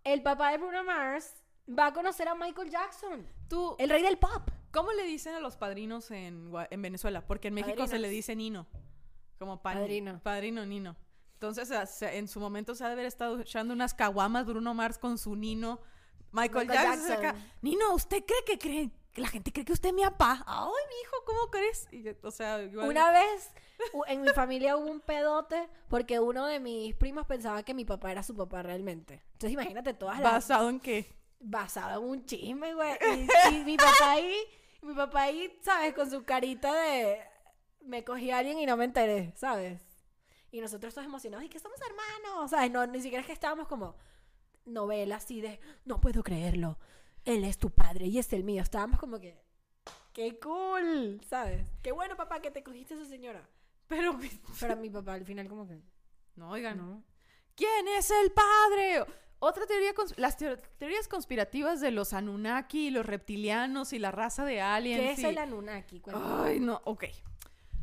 [0.03, 1.33] el papá de Bruno Mars
[1.67, 3.27] va a conocer a Michael Jackson?
[3.49, 4.49] Tú, El rey del pop.
[4.71, 7.25] ¿Cómo le dicen a los padrinos en, Gua- en Venezuela?
[7.25, 8.01] Porque en México se Padrinos.
[8.01, 8.67] le dice Nino.
[9.39, 10.19] Como pan- Padrino.
[10.21, 10.95] Padrino Nino.
[11.33, 11.69] Entonces,
[12.01, 15.35] en su momento se ha de haber estado echando unas caguamas Bruno Mars con su
[15.35, 15.79] Nino.
[16.31, 17.07] Michael, Michael Jackson.
[17.09, 17.25] Jackson.
[17.25, 18.91] acá, Nino, ¿usted cree que cree?
[19.17, 20.43] Que La gente cree que usted es mi papá.
[20.47, 21.87] Ay, mi hijo, ¿cómo crees?
[21.91, 23.51] Y o sea, igual- Una vez
[24.07, 28.11] en mi familia hubo un pedote porque uno de mis primos pensaba que mi papá
[28.11, 29.23] era su papá realmente.
[29.33, 30.31] Entonces imagínate todas las...
[30.31, 31.15] ¿Basado en qué?
[31.39, 32.91] basado en un chisme, güey.
[33.51, 34.35] Y, y mi papá ahí,
[34.81, 35.93] mi papá ahí, ¿sabes?
[35.93, 37.19] Con su carita de
[37.81, 39.81] me cogí a alguien y no me enteré, ¿sabes?
[40.51, 42.71] Y nosotros todos emocionados, y que somos hermanos, ¿sabes?
[42.71, 43.95] No, ni siquiera es que estábamos como
[44.65, 46.77] novela así de no puedo creerlo.
[47.27, 48.61] Él es tu padre y es el mío.
[48.61, 49.37] Estábamos como que
[50.13, 51.65] qué cool, ¿sabes?
[51.83, 53.47] Qué bueno, papá, que te cogiste a esa señora.
[53.87, 54.17] Pero,
[54.59, 55.79] Pero mi papá al final como que
[56.35, 56.77] no, oigan.
[56.77, 57.03] no.
[57.55, 59.05] ¿Quién es el padre?
[59.39, 64.61] Otra teoría, las teo- teorías conspirativas de los Anunnaki, los reptilianos y la raza de
[64.61, 65.01] aliens.
[65.01, 65.99] ¿Qué es y- el Anunnaki?
[65.99, 66.49] Cuéntame.
[66.49, 67.05] Ay, no, ok.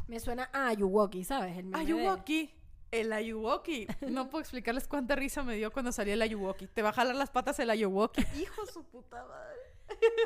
[0.08, 1.56] Me suena a Ayuwoki, ¿sabes?
[1.56, 2.52] El Ayuwoki.
[2.94, 3.88] El Ayuwoki.
[4.08, 6.68] No puedo explicarles cuánta risa me dio cuando salía el Ayuwoki.
[6.68, 8.24] Te va a jalar las patas el Ayuwoki.
[8.40, 9.60] Hijo de su puta madre.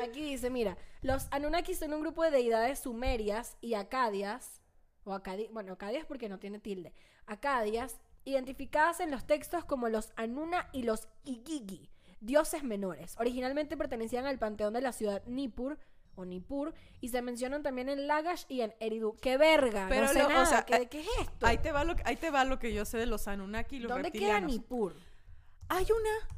[0.03, 4.61] Aquí dice, mira, los Anunnaki son un grupo de deidades sumerias y acadias,
[5.03, 6.93] o acadi bueno, acadias porque no tiene tilde,
[7.25, 11.89] acadias, identificadas en los textos como los Anuna y los Igigi,
[12.21, 13.15] dioses menores.
[13.17, 15.79] Originalmente pertenecían al panteón de la ciudad Nippur,
[16.19, 19.15] o Nippur, y se mencionan también en Lagash y en Eridu.
[19.21, 19.87] ¡Qué verga!
[19.89, 21.45] Pero no sé lo- o nada, sea, ¿qué, ¿qué es esto?
[21.47, 23.79] Ahí te, va lo, ahí te va lo que yo sé de los Anunnaki y
[23.79, 24.39] los ¿Dónde queda.
[24.39, 24.95] Nippur?
[25.69, 26.35] Hay una...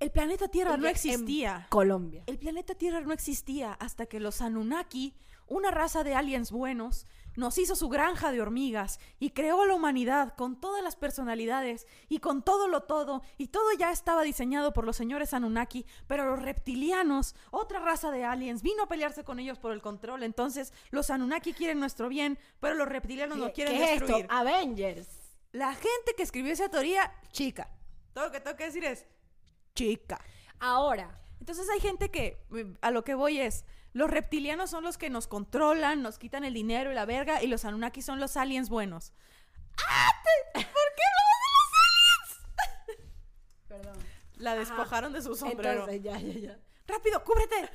[0.00, 1.66] El planeta Tierra no en existía.
[1.70, 2.24] Colombia.
[2.26, 5.14] El planeta Tierra no existía hasta que los Anunnaki,
[5.46, 9.74] una raza de aliens buenos, nos hizo su granja de hormigas y creó a la
[9.74, 14.72] humanidad con todas las personalidades y con todo lo todo, y todo ya estaba diseñado
[14.72, 19.38] por los señores Anunnaki, pero los reptilianos, otra raza de aliens, vino a pelearse con
[19.38, 20.22] ellos por el control.
[20.22, 24.24] Entonces, los Anunnaki quieren nuestro bien, pero los reptilianos no ¿Qué, quieren qué es destruir.
[24.24, 24.34] esto?
[24.34, 25.08] Avengers.
[25.52, 27.70] La gente que escribió esa teoría, chica.
[28.12, 29.06] Todo lo que tengo que decir es
[29.74, 30.20] chica.
[30.60, 34.98] Ahora, Entonces hay gente que, eh, a lo que voy es, los reptilianos son los
[34.98, 38.36] que nos controlan, nos quitan el dinero y la verga, y los Anunnaki son los
[38.36, 39.12] aliens buenos.
[39.88, 40.10] ¡Ah!
[40.52, 40.68] ¿Por qué
[43.70, 43.70] perdón.
[43.70, 44.04] hablamos de los aliens?
[44.36, 45.88] La despojaron de su sombrero.
[45.88, 46.58] Entonces, ya, ya, ya.
[46.86, 47.70] ¡Rápido, cúbrete!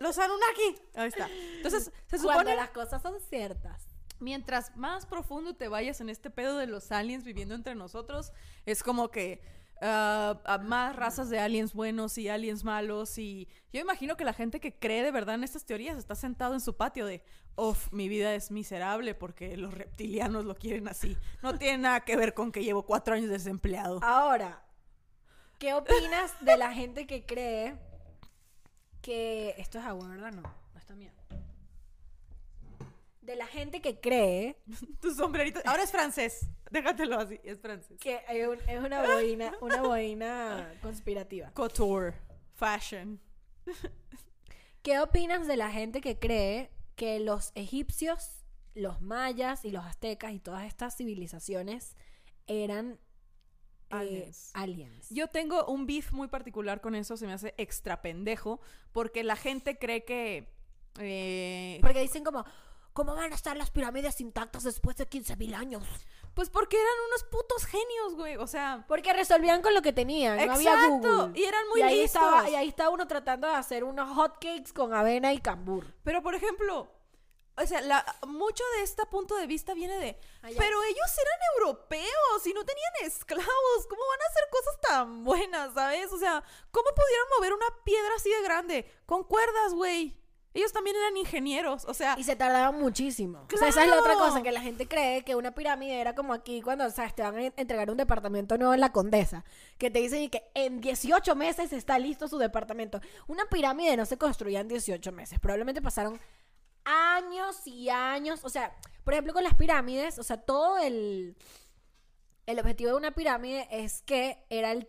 [0.00, 0.80] ¡Los Anunnaki!
[0.94, 1.28] Ahí está.
[1.56, 3.88] Entonces, se Cuando supone, las cosas son ciertas.
[4.20, 8.32] mientras más profundo te vayas en este pedo de los aliens viviendo entre nosotros,
[8.66, 9.40] es como que
[9.80, 14.32] ah, a más razas de aliens buenos y aliens malos y yo imagino que la
[14.32, 17.22] gente que cree de verdad en estas teorías está sentado en su patio de,
[17.56, 21.16] uff, mi vida es miserable porque los reptilianos lo quieren así.
[21.42, 24.00] No tiene nada que ver con que llevo cuatro años desempleado.
[24.02, 24.62] Ahora,
[25.58, 27.76] ¿qué opinas de la gente que cree
[29.02, 30.32] que esto es agua, verdad?
[30.32, 31.12] No, no está mía.
[33.26, 34.62] De la gente que cree
[35.00, 35.60] Tu sombrerito.
[35.66, 36.48] Ahora es francés.
[36.70, 37.98] Déjatelo así, es francés.
[38.00, 41.50] que es, un- es una boina, una boina conspirativa.
[41.52, 42.14] Couture.
[42.54, 43.20] Fashion.
[44.82, 50.32] ¿Qué opinas de la gente que cree que los egipcios, los mayas y los aztecas
[50.32, 51.96] y todas estas civilizaciones
[52.46, 52.98] eran eh,
[53.90, 54.50] Aliens.
[54.54, 55.10] aliens?
[55.10, 58.60] Yo tengo un beef muy particular con eso, se me hace extra pendejo,
[58.92, 60.48] porque la gente cree que...
[61.00, 62.44] eh, Porque dicen como,
[62.96, 65.84] ¿cómo van a estar las pirámides intactas después de 15.000 años?
[66.34, 68.36] pues porque eran unos putos genios, güey.
[68.36, 71.40] O sea, Porque resolvían con lo que tenían, no había Exacto, Google.
[71.40, 72.20] y eran muy y ahí listos.
[72.22, 75.94] Estaba, y ahí está uno tratando de hacer unos hotcakes con avena y cambur.
[76.04, 76.92] pero por ejemplo,
[77.56, 80.56] o sea, la- mucho de este punto de vista viene de, Allá.
[80.58, 85.72] pero ellos eran europeos y no tenían esclavos, ¿cómo van a hacer cosas tan buenas,
[85.72, 86.12] sabes?
[86.12, 88.92] O sea, ¿cómo pudieron mover una piedra así de grande?
[89.06, 90.20] Con cuerdas, güey.
[90.56, 93.46] Ellos también eran ingenieros, o sea, Y se tardaban muchísimo.
[93.52, 94.30] O sea, esa es la otra ¡Claro!
[94.30, 97.22] cosa, que la gente cree que una pirámide era como aquí cuando, o sea, te
[97.22, 99.44] van a entregar un departamento nuevo en la Condesa,
[99.76, 103.02] que te dicen y que en 18 meses está listo su departamento.
[103.26, 106.18] Una pirámide no se construía en 18 meses, probablemente pasaron
[106.86, 111.36] años y años, o sea, por ejemplo con las pirámides, o sea, todo el
[112.46, 114.88] el objetivo de una pirámide es que era el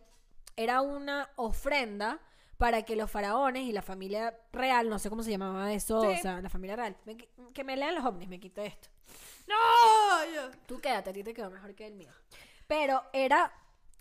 [0.56, 2.22] era una ofrenda
[2.58, 6.08] para que los faraones y la familia real, no sé cómo se llamaba eso, Sí.
[6.08, 8.90] o sea, la familia real, me que me lean los ovnis, me quito esto.
[9.48, 9.56] no,
[10.66, 12.12] Tú quédate, a ti te quedó mejor que el mío.
[12.68, 13.54] Pero era,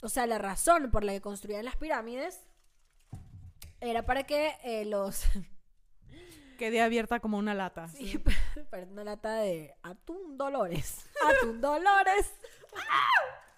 [0.02, 2.40] o sea, la razón por la que construían las pirámides
[3.80, 5.24] era para que eh, los...
[6.58, 7.88] quedé abierta como una lata.
[7.88, 8.18] Sí,
[8.70, 11.06] para una lata de atún Dolores.
[11.28, 12.32] Atún Dolores.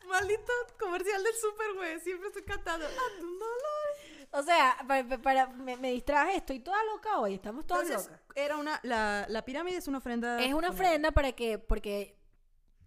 [0.08, 2.86] Maldito comercial del super, güey, siempre estoy cantando.
[2.86, 4.17] Ah, tu dolor.
[4.30, 8.26] O sea, para, para- me, me distraje, estoy toda loca hoy, estamos todas Entonces, locas.
[8.36, 10.42] era una, la, la pirámide es una ofrenda.
[10.42, 12.18] Es una ofrenda para que, porque,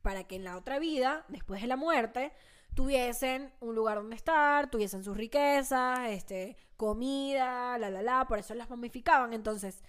[0.01, 2.31] para que en la otra vida, después de la muerte,
[2.75, 8.53] tuviesen un lugar donde estar, tuviesen sus riquezas, este, comida, la, la, la, por eso
[8.53, 9.33] las momificaban.
[9.33, 9.83] Entonces,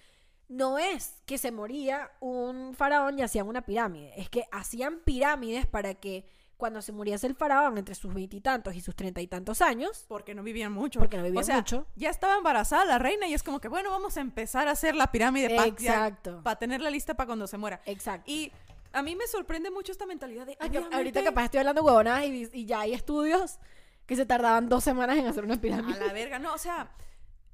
[0.48, 5.66] no es que se moría un faraón y hacían una pirámide, es que hacían pirámides
[5.66, 6.26] para que
[6.62, 10.32] cuando se muriese el faraón entre sus veintitantos y, sus treinta y tantos años, Porque
[10.32, 11.00] no vivían mucho.
[11.00, 11.88] Porque no vivían o sea, mucho.
[11.96, 14.94] Ya estaba embarazada la reina y es como que, bueno, vamos a empezar a hacer
[14.94, 16.40] la pirámide para Exacto.
[16.60, 17.80] tenerla lista para cuando se muera.
[17.84, 18.30] exacto.
[18.30, 18.52] Y
[18.92, 20.56] a mí me sorprende mucho esta mentalidad de.
[20.60, 23.58] Obviamente, ahorita capaz estoy hablando huevonadas y, y ya hay estudios
[24.06, 25.98] que se tardaban dos semanas en hacer una A pirámide.
[25.98, 26.92] la verga, no, o sea,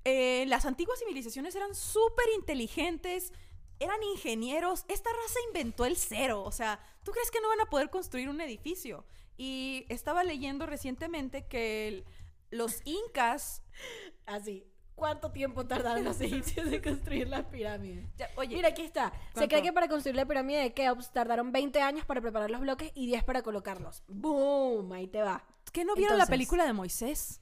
[0.04, 3.32] eh, las antiguas civilizaciones eran súper inteligentes,
[3.80, 4.84] eran ingenieros.
[4.88, 8.28] Esta raza inventó el cero, o sea, ¿tú crees que no van a poder construir
[8.28, 9.04] un edificio?
[9.36, 12.04] Y estaba leyendo recientemente que el-
[12.50, 13.62] los incas.
[14.26, 14.64] Así.
[14.94, 18.04] ¿Cuánto tiempo tardaron los egipcios en construir las pirámides?
[18.16, 19.12] ya- oye, Mira, aquí está.
[19.36, 22.60] Se cree que para construir la pirámide de Keops tardaron 20 años para preparar los
[22.60, 24.02] bloques y 10 para colocarlos.
[24.08, 24.90] ¡Boom!
[24.92, 25.44] Ahí te va.
[25.72, 27.40] ¿qué no vieron la película de Moisés?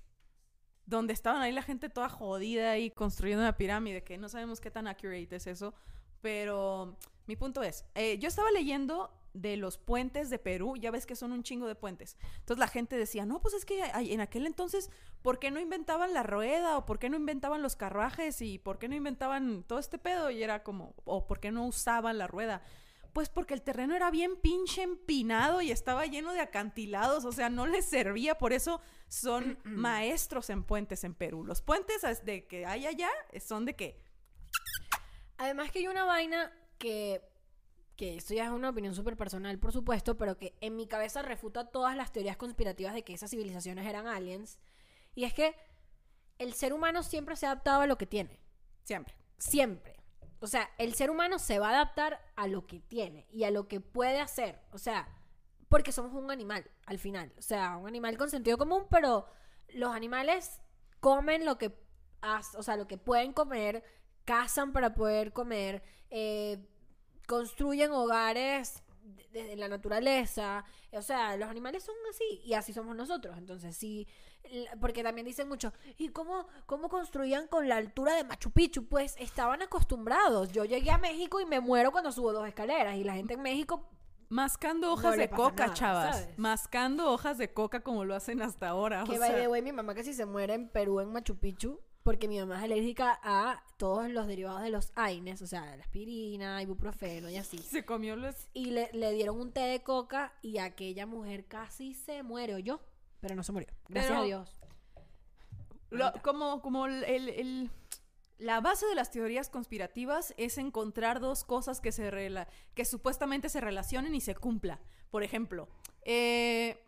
[0.85, 4.71] Donde estaban ahí la gente toda jodida y construyendo una pirámide, que no sabemos qué
[4.71, 5.73] tan accurate es eso.
[6.21, 11.07] Pero mi punto es, eh, yo estaba leyendo de los puentes de Perú, ya ves
[11.07, 12.17] que son un chingo de puentes.
[12.39, 14.91] Entonces la gente decía, no, pues es que en aquel entonces,
[15.23, 16.79] ¿por qué no inventaban la rueda?
[16.79, 18.41] ¿O por qué no inventaban los carruajes?
[18.41, 20.31] ¿Y por qué no inventaban todo este pedo?
[20.31, 22.63] Y era como, ¿o por qué no usaban la rueda?
[23.13, 27.49] Pues porque el terreno era bien pinche empinado y estaba lleno de acantilados, o sea,
[27.49, 31.43] no les servía, por eso son maestros en puentes en Perú.
[31.45, 34.06] Los puentes de que hay allá eh, son de que
[35.39, 37.23] Además que hay una vaina que,
[37.97, 41.23] que esto ya es una opinión súper personal, por supuesto, pero que en mi cabeza
[41.23, 44.59] refuta todas las teorías conspirativas de que esas civilizaciones eran aliens.
[45.15, 45.55] Y es que
[46.39, 48.41] el ser humano siempre se ha adaptado a lo que tiene.
[48.85, 49.15] siempre.
[49.39, 49.97] Siempre.
[50.41, 53.51] O sea, el ser humano se va a adaptar a lo que tiene y a
[53.51, 54.61] lo que puede hacer.
[54.73, 55.09] O sea,
[55.69, 57.33] porque somos un animal, al final.
[57.39, 59.27] O sea, un animal con sentido común, pero
[59.69, 60.61] los animales
[61.01, 61.75] comen lo que,
[62.57, 63.83] o sea, lo que pueden comer,
[64.27, 66.59] cazan para poder comer, eh,
[67.27, 70.65] construyen hogares de- desde la naturaleza.
[70.93, 73.37] O sea, los animales son así y así somos nosotros.
[73.39, 74.07] Entonces, sí,
[74.81, 78.87] porque también dicen mucho, ¿y cómo, cómo construían con la altura de Machu Picchu?
[78.87, 80.53] Pues estaban acostumbrados.
[80.53, 83.43] Yo llegué a México y me muero cuando subo dos escaleras y la gente en
[83.43, 83.89] México
[84.29, 86.17] Mascando hojas de coca, nada, chavas.
[86.19, 86.37] ¿sabes?
[86.39, 89.05] Mascando hojas de coca como lo hacen hasta ahora.
[89.05, 92.29] Que by the way, mi mamá casi se muere en Perú, en Machu Picchu, porque
[92.29, 96.63] mi mamá es alérgica a todos los derivados de los AINES, o sea, la aspirina,
[96.63, 97.59] ibuprofeno y así.
[97.75, 98.35] se comió los...
[98.55, 102.59] Y le, le dieron un té de coca y aquella mujer casi se muere, o
[102.61, 102.81] yo,
[103.21, 103.69] pero no se murió.
[103.89, 104.61] Gracias Pero- a Dios.
[105.91, 107.71] lo- como como el, el- el-
[108.39, 113.49] La base de las teorías conspirativas es encontrar dos cosas que, se rela- que supuestamente
[113.49, 114.79] se relacionen y se cumpla.
[115.11, 115.69] Por ejemplo,
[116.03, 116.85] eh,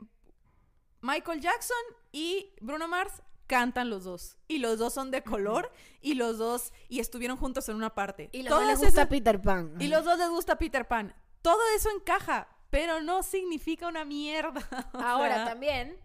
[1.01, 1.77] Michael Jackson
[2.13, 4.37] y Bruno Mars cantan los dos.
[4.47, 8.29] Y los dos son de color y los dos y estuvieron juntos en una parte.
[8.31, 9.75] Y los dos les gusta esas- Peter Pan.
[9.81, 11.13] y los dos les gusta Peter Pan.
[11.43, 14.61] Todo eso encaja, pero no significa una mierda.
[14.93, 15.99] Ahora sea, también,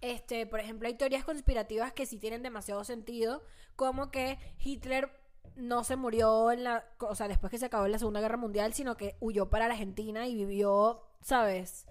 [0.00, 3.42] este, por ejemplo, hay teorías conspirativas que sí tienen demasiado sentido,
[3.76, 5.10] como que Hitler
[5.56, 8.72] no se murió en la, o sea, después que se acabó la Segunda Guerra Mundial,
[8.74, 11.86] sino que huyó para la Argentina y vivió, ¿sabes?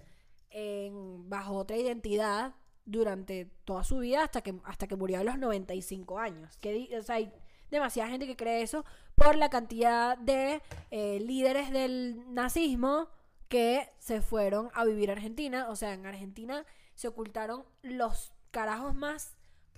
[0.50, 2.54] En, bajo otra identidad
[2.86, 6.56] durante toda su vida hasta que hasta que murió a los 95 años.
[6.58, 7.32] Que, di- o sea, hay
[7.70, 13.08] demasiada gente que cree eso por la cantidad de eh, líderes del nazismo
[13.48, 15.68] que se fueron a vivir a Argentina.
[15.70, 19.34] O sea, en Argentina se ocultaron los carajos más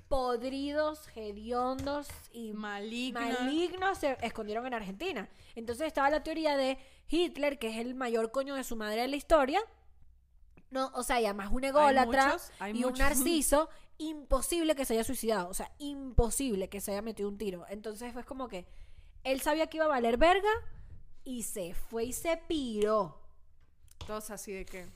[0.08, 3.20] podridos, hediondos y maligna.
[3.20, 5.28] malignos se escondieron en Argentina.
[5.54, 9.08] Entonces estaba la teoría de Hitler, que es el mayor coño de su madre de
[9.08, 9.60] la historia.
[10.70, 15.05] No, o sea, y además un ególatra muchos, y un narciso, imposible que se haya
[15.05, 15.48] suicidado.
[15.48, 17.64] O sea, imposible que se haya metido un tiro.
[17.68, 18.66] Entonces fue como que
[19.24, 20.50] él sabía que iba a valer verga
[21.24, 23.20] y se fue y se piró.
[24.07, 24.88] Todos así de que.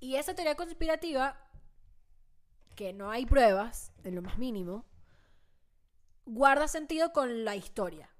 [0.00, 1.36] Y esa teoría conspirativa,
[2.74, 4.86] que no hay pruebas, en lo más mínimo,
[6.24, 8.10] guarda sentido con la historia.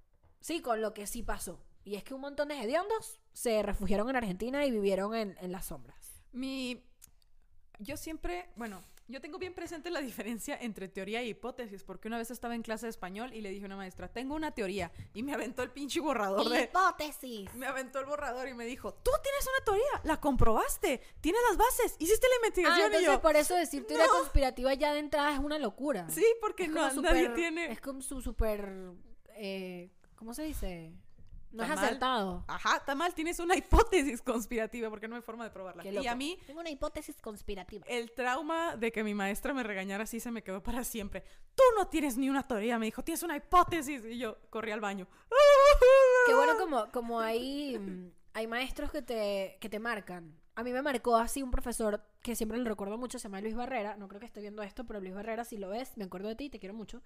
[0.40, 1.62] Sí, con lo que sí pasó.
[1.84, 5.52] Y es que un montón de hediondos se refugiaron en Argentina y vivieron en, en
[5.52, 6.09] las sombras.
[6.32, 6.84] Mi.
[7.78, 8.50] Yo siempre.
[8.56, 12.54] Bueno, yo tengo bien presente la diferencia entre teoría y hipótesis, porque una vez estaba
[12.54, 14.92] en clase de español y le dije a una maestra: Tengo una teoría.
[15.14, 16.64] Y me aventó el pinche borrador de.
[16.64, 17.52] Hipótesis.
[17.54, 21.56] Me aventó el borrador y me dijo: Tú tienes una teoría, la comprobaste, tienes las
[21.56, 22.78] bases, hiciste la Ah, investigación.
[22.80, 24.12] y entonces yo, por eso decir teoría "No".
[24.12, 26.08] conspirativa ya de entrada es una locura.
[26.10, 27.72] Sí, porque no, nadie súper- tiene.
[27.72, 28.92] Es como su super...
[29.30, 30.92] eh, ¿Cómo se dice?
[31.52, 31.78] No es mal.
[31.78, 32.44] acertado.
[32.46, 35.84] Ajá, está mal, tienes una hipótesis conspirativa porque no hay forma de probarla.
[35.84, 37.84] Y a mí, Tengo una hipótesis conspirativa.
[37.88, 41.24] el trauma de que mi maestra me regañara así se me quedó para siempre.
[41.54, 44.04] Tú no tienes ni una teoría, me dijo, tienes una hipótesis.
[44.04, 45.06] Y yo corrí al baño.
[46.26, 50.38] Qué bueno como, como hay, mm, hay maestros que te, que te marcan.
[50.54, 53.54] A mí me marcó así un profesor que siempre lo recuerdo mucho, se llama Luis
[53.54, 53.96] Barrera.
[53.96, 56.34] No creo que esté viendo esto, pero Luis Barrera, si lo ves, me acuerdo de
[56.36, 57.02] ti, te quiero mucho.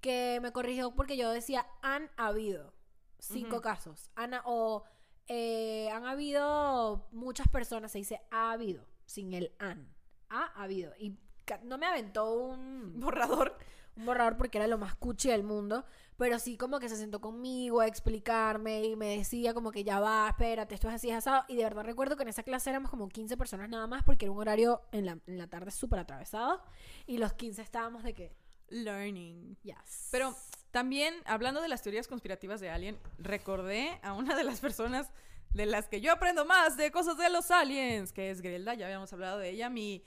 [0.00, 2.72] Que me corrigió porque yo decía, han habido
[3.20, 3.62] cinco Ujú.
[3.62, 4.10] casos.
[4.16, 4.84] Han, o
[5.28, 9.94] eh, han habido muchas personas, se dice ha habido, sin el han.
[10.28, 10.92] Ha habido.
[10.98, 11.16] Y
[11.64, 13.56] no me aventó un Borrador.
[13.96, 15.84] un borrador porque era lo más cuchi del mundo,
[16.16, 19.98] pero sí como que se sentó conmigo a explicarme y me decía como que ya
[20.00, 21.44] va, espérate, esto es así, es asado.
[21.48, 24.26] Y de verdad recuerdo que en esa clase éramos como 15 personas nada más porque
[24.26, 26.62] era un horario en la, en la tarde súper atravesado
[27.06, 28.36] y los 15 estábamos de que,
[28.68, 29.56] Learning.
[29.62, 30.08] yes.
[30.12, 30.34] Pero
[30.70, 35.10] también, hablando de las teorías conspirativas de Alien, recordé a una de las personas
[35.52, 38.86] de las que yo aprendo más de cosas de los aliens, que es Grelda, ya
[38.86, 40.04] habíamos hablado de ella, mi,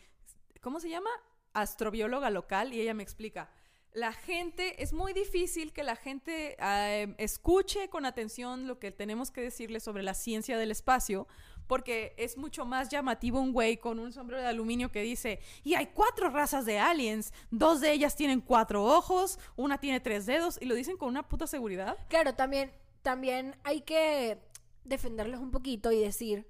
[0.61, 1.09] ¿cómo se llama?
[1.53, 3.49] Astrobióloga local, y ella me explica.
[3.91, 9.29] La gente, es muy difícil que la gente eh, escuche con atención lo que tenemos
[9.29, 11.27] que decirle sobre la ciencia del espacio,
[11.73, 15.73] porque es mucho más llamativo un güey con un sombrero de aluminio que dice, y
[15.73, 20.61] hay cuatro razas de aliens, dos de ellas tienen cuatro ojos, una tiene tres dedos,
[20.61, 21.97] y lo dicen con una puta seguridad.
[22.09, 24.37] Claro, también, también hay que
[24.83, 26.45] defenderlos un poquito y decir,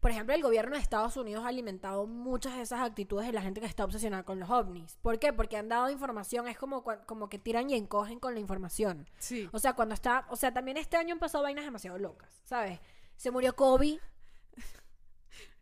[0.00, 3.42] por ejemplo, el gobierno de Estados Unidos ha alimentado muchas de esas actitudes de la
[3.42, 4.98] gente que está obsesionada con los ovnis.
[5.02, 5.32] ¿Por qué?
[5.32, 9.08] Porque han dado información, es como, como que tiran y encogen con la información.
[9.20, 9.48] Sí.
[9.52, 12.80] O sea, cuando está, o sea, también este año han pasado vainas demasiado locas, ¿sabes?
[13.20, 14.00] Se murió Kobe.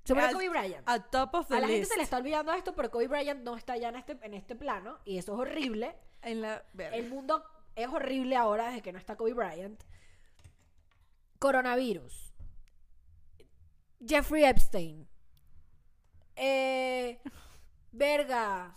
[0.04, 0.88] Se murió Kobe Bryant.
[0.88, 3.42] A top of the A la gente se le está olvidando esto, pero Kobe Bryant
[3.42, 5.96] no está ya en este, en este plano y eso es horrible.
[6.22, 6.64] En la...
[6.78, 7.44] El mundo
[7.74, 9.82] es horrible ahora desde que no está Kobe Bryant.
[11.40, 12.32] Coronavirus.
[14.06, 15.08] Jeffrey Epstein.
[16.36, 17.20] Eh,
[17.90, 18.72] verga.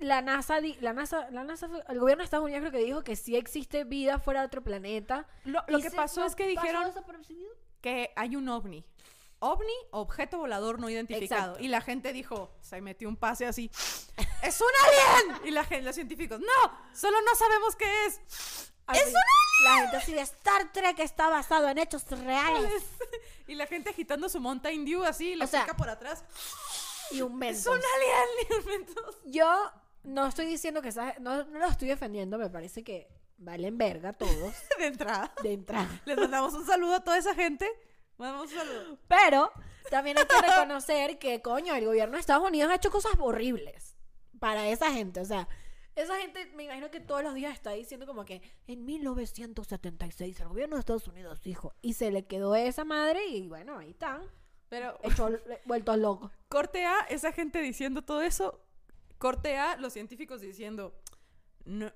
[0.00, 3.16] La NASA, la NASA, la NASA, el gobierno de Estados Unidos creo que dijo que
[3.16, 5.28] sí existe vida fuera de otro planeta.
[5.44, 6.92] Lo, lo que pasó es que dijeron
[7.80, 8.84] que hay un ovni.
[9.42, 11.52] OVNI, objeto volador no identificado.
[11.52, 11.64] Exacto.
[11.64, 13.70] Y la gente dijo, se metió un pase así,
[14.42, 15.46] ¡es un alien!
[15.46, 18.20] Y la gente, los científicos, no, solo no sabemos qué es.
[18.86, 22.84] Así, ¡Es un La gente así de Star Trek está basado en hechos reales.
[23.46, 26.22] Y la gente agitando su Mountain Dew así, sea, pica por atrás.
[27.10, 27.66] Y un ¡Es mentos.
[27.66, 28.48] un alien!
[28.48, 29.16] Y un Mentos.
[29.24, 29.72] Yo
[30.02, 34.12] no estoy diciendo que esa- no, no lo estoy defendiendo, me parece que valen verga
[34.12, 35.32] todos De entrada.
[35.42, 36.02] de entrada.
[36.04, 37.66] Les mandamos un saludo a toda esa gente.
[38.18, 38.98] Mandamos un saludo.
[39.08, 39.50] Pero
[39.90, 43.96] también hay que reconocer que, coño, el gobierno de Estados Unidos ha hecho cosas horribles
[44.38, 45.20] para esa gente.
[45.20, 45.48] O sea,
[45.96, 50.48] Esa gente, me imagino que todos los días está diciendo como que en 1976 el
[50.48, 51.74] gobierno de Estados Unidos dijo.
[51.82, 54.22] Y se le quedó esa madre y bueno, ahí están.
[54.68, 55.30] Pero Hecho,
[55.64, 56.30] vueltos locos.
[56.48, 58.60] corte A, esa gente diciendo todo eso.
[59.20, 60.92] Corte A, los científicos diciendo,
[61.66, 61.92] no,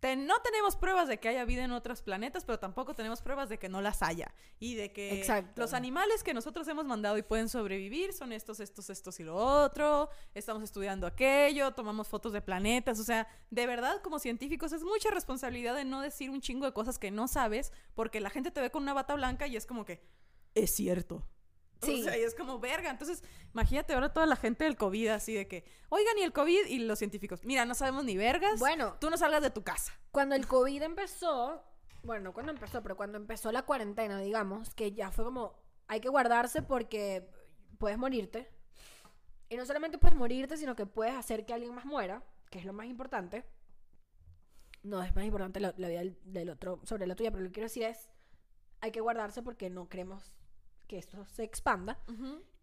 [0.00, 3.48] te- no tenemos pruebas de que haya vida en otros planetas, pero tampoco tenemos pruebas
[3.48, 4.32] de que no las haya.
[4.60, 5.60] Y de que Exacto.
[5.62, 9.34] los animales que nosotros hemos mandado y pueden sobrevivir son estos, estos, estos y lo
[9.34, 10.10] otro.
[10.34, 13.00] Estamos estudiando aquello, tomamos fotos de planetas.
[13.00, 16.72] O sea, de verdad, como científicos, es mucha responsabilidad de no decir un chingo de
[16.74, 19.64] cosas que no sabes, porque la gente te ve con una bata blanca y es
[19.66, 20.02] como que,
[20.54, 21.26] es cierto.
[21.82, 22.00] Sí.
[22.00, 22.90] O sea, y es como verga.
[22.90, 23.22] Entonces,
[23.52, 26.78] imagínate ahora toda la gente del COVID así de que, oigan, y el COVID y
[26.80, 28.58] los científicos, mira, no sabemos ni vergas.
[28.58, 28.96] Bueno.
[29.00, 29.92] tú no salgas de tu casa.
[30.10, 31.64] Cuando el COVID empezó,
[32.02, 35.58] bueno, no cuando empezó, pero cuando empezó la cuarentena, digamos, que ya fue como,
[35.88, 37.28] hay que guardarse porque
[37.78, 38.50] puedes morirte.
[39.48, 42.64] Y no solamente puedes morirte, sino que puedes hacer que alguien más muera, que es
[42.64, 43.44] lo más importante.
[44.82, 47.48] No es más importante la, la vida del, del otro sobre la tuya, pero lo
[47.48, 48.08] que quiero decir es,
[48.80, 50.35] hay que guardarse porque no queremos
[50.86, 51.98] que esto se expanda.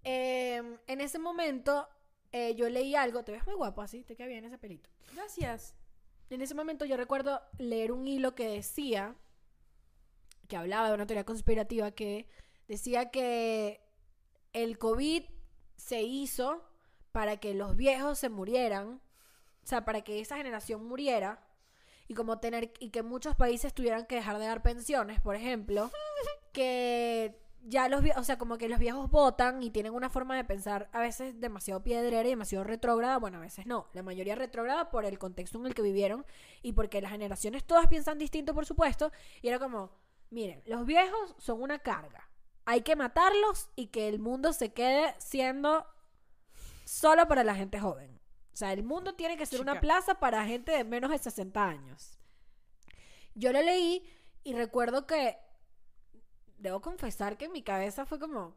[0.04, 1.88] Eh, en ese momento,
[2.32, 4.90] eh, yo leí algo, te ves muy guapo así, te queda bien ese pelito.
[5.14, 5.76] Gracias.
[6.30, 9.16] En ese momento yo recuerdo leer un hilo que decía,
[10.48, 12.28] que hablaba de una teoría conspirativa que
[12.68, 13.82] decía que
[14.52, 15.24] el COVID
[15.76, 16.64] se hizo
[17.12, 19.02] para que los viejos se murieran,
[19.64, 21.48] o sea, para que esa generación muriera
[22.08, 25.92] y como tener y que muchos países tuvieran que dejar de dar pensiones, por ejemplo,
[26.52, 30.36] que ya los viejos, o sea, como que los viejos votan y tienen una forma
[30.36, 34.36] de pensar a veces demasiado piedrera y demasiado retrógrada, bueno, a veces no, la mayoría
[34.36, 36.26] retrógrada por el contexto en el que vivieron
[36.62, 39.12] y porque las generaciones todas piensan distinto, por supuesto,
[39.42, 39.92] y era como,
[40.30, 42.30] miren, los viejos son una carga,
[42.66, 45.86] hay que matarlos y que el mundo se quede siendo
[46.86, 48.20] solo para la gente joven.
[48.54, 51.66] O sea, el mundo tiene que ser una plaza para gente de menos de 60
[51.66, 52.20] años.
[53.34, 54.08] Yo lo leí
[54.44, 55.38] y recuerdo que
[56.64, 58.56] debo confesar que en mi cabeza fue como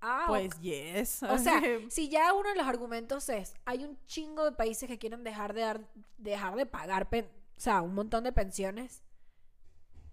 [0.00, 1.22] ah, Pues yes.
[1.24, 1.60] o sea,
[1.90, 5.52] si ya uno de los argumentos es hay un chingo de países que quieren dejar
[5.52, 5.80] de dar
[6.16, 9.02] dejar de pagar pen- o sea, un montón de pensiones.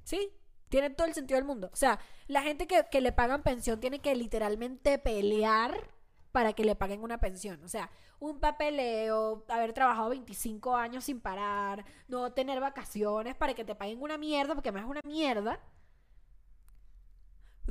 [0.04, 0.32] Sí,
[0.70, 1.70] tiene todo el sentido del mundo.
[1.72, 5.90] O sea, la gente que, que le pagan pensión tiene que literalmente pelear
[6.32, 7.64] para que le paguen una pensión.
[7.64, 13.66] O sea, un papeleo, haber trabajado 25 años sin parar, no tener vacaciones para que
[13.66, 15.60] te paguen una mierda, porque además es una mierda.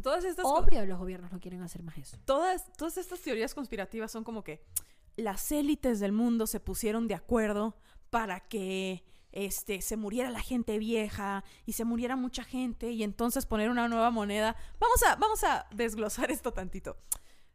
[0.01, 2.17] Todas estas Obvio, los gobiernos no quieren hacer más eso.
[2.25, 4.63] todas, todas estas teorías conspirativas son como que
[5.17, 7.77] las élites del mundo se pusieron de acuerdo
[8.11, 13.47] para que este, se muriera la gente vieja y se muriera mucha gente y entonces
[13.47, 14.57] poner una nueva moneda.
[14.79, 16.97] Vamos a, vamos a desglosar esto tantito.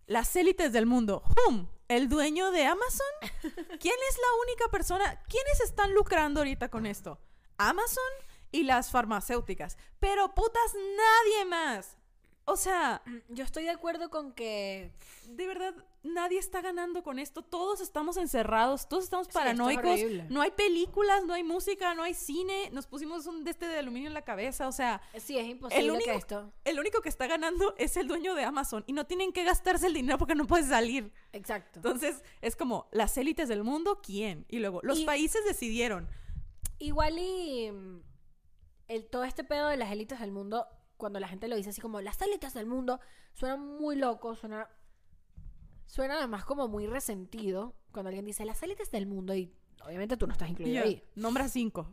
[0.07, 1.23] Las élites del mundo.
[1.47, 1.67] ¿Hum?
[1.87, 3.07] ¿El dueño de Amazon?
[3.41, 5.23] ¿Quién es la única persona?
[5.27, 7.19] ¿Quiénes están lucrando ahorita con esto?
[7.57, 8.03] Amazon
[8.51, 9.77] y las farmacéuticas.
[9.99, 11.97] Pero putas, nadie más.
[12.47, 14.91] O sea, Yo estoy de acuerdo con que
[15.29, 15.73] de verdad,
[16.03, 17.41] nadie está ganando con esto.
[17.41, 20.29] Todos estamos encerrados, todos estamos Sí, esto es paranoicos.
[20.29, 22.69] no hay películas, no hay música, no hay cine.
[22.71, 24.67] Nos pusimos un de este de aluminio en la cabeza.
[24.67, 26.53] O sea, sí es imposible único- que esto.
[26.65, 29.87] el único que está ganando es el dueño de Amazon y no tienen que gastarse
[29.87, 31.11] el dinero porque no puedes salir.
[31.33, 31.79] Exacto.
[31.79, 34.45] Entonces, es como las élites del mundo, ¿quién?
[34.49, 36.07] Y luego, los Y- países decidieron.
[36.77, 38.01] Igual y mm,
[38.89, 40.67] el, todo este pedo de las élites del mundo,
[40.97, 42.99] cuando la gente lo dice así como las élites del mundo,
[43.33, 44.69] suena muy loco, suena,
[45.85, 49.53] suena además como muy resentido cuando alguien dice las élites del mundo y
[49.85, 51.03] obviamente tú no estás incluido ahí.
[51.15, 51.89] nombra cinco.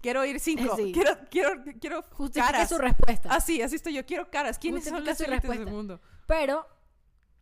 [0.00, 0.76] Quiero ir cinco.
[0.76, 0.92] Sí.
[0.92, 2.68] Quiero, quiero, quiero Justifique caras.
[2.68, 3.30] su respuesta.
[3.34, 4.04] Así, así estoy yo.
[4.04, 4.58] Quiero caras.
[4.58, 6.00] ¿Quiénes son las élites del mundo?
[6.26, 6.66] Pero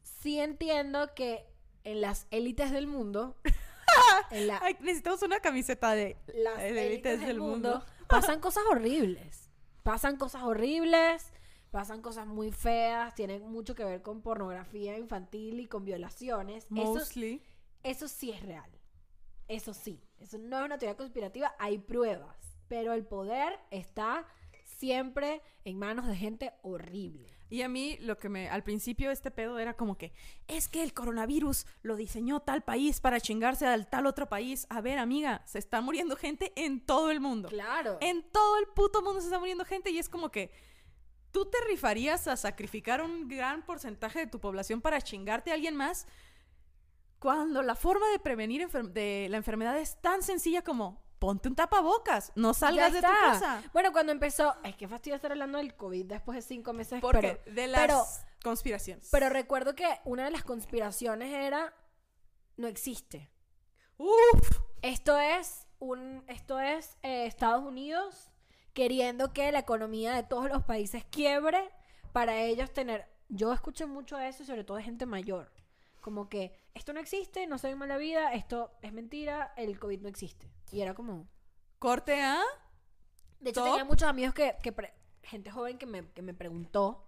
[0.03, 1.47] sí entiendo que
[1.83, 3.37] en las élites del mundo,
[4.31, 9.44] en la- Ay, necesitamos una camiseta de las élites del mundo, pasan cosas horribles.
[9.85, 11.31] Pasan cosas horribles,
[11.71, 16.67] pasan cosas muy feas, tienen mucho que ver con pornografía infantil y con violaciones.
[17.83, 18.71] Eso, sí es real.
[19.47, 20.03] Eso sí.
[20.19, 22.59] Eso no es una teoría conspirativa, hay pruebas.
[22.67, 24.27] Pero el poder está
[24.65, 27.29] siempre en manos de gente horrible.
[27.55, 30.13] Y a mí lo que me, al principio este pedo era como que,
[30.49, 34.67] es que el coronavirus lo diseñó tal país para chingarse al tal otro país.
[34.71, 37.51] A ver, amiga, se está muriendo gente en todo el mundo.
[37.51, 37.99] Claro.
[38.01, 40.51] En todo el puto mundo se está muriendo gente y es como que
[41.31, 45.77] tú te rifarías a sacrificar un gran porcentaje de tu población para chingarte a alguien
[45.77, 46.09] más
[47.21, 52.33] cuando la forma de prevenir de la enfermedad es tan sencilla como ponte un tapabocas,
[52.35, 53.63] no salgas de tu casa.
[53.73, 57.39] Bueno, cuando empezó, es que fastidio estar hablando del COVID después de cinco meses, Porque
[57.45, 58.05] pero, de las pero-
[58.43, 59.09] conspiraciones.
[59.11, 61.73] pero recuerdo que una de las conspiraciones era,
[62.57, 63.31] no existe.
[63.97, 68.31] Uf, Esto es un, esto es eh, Estados Unidos
[68.75, 71.71] queriendo que la economía de todos los países quiebre
[72.13, 73.07] para ellos tener...
[73.29, 75.51] Yo escuché mucho eso, sobre todo de gente mayor.
[76.01, 80.09] Como que esto no existe, no soy mala vida, esto es mentira, el COVID no
[80.09, 80.51] existe.
[80.73, 81.29] Y era como...
[81.79, 82.41] Corte A.
[83.41, 83.71] De hecho, ¿Top?
[83.71, 87.07] tenía muchos amigos que, que pre- gente joven que me, que me preguntó.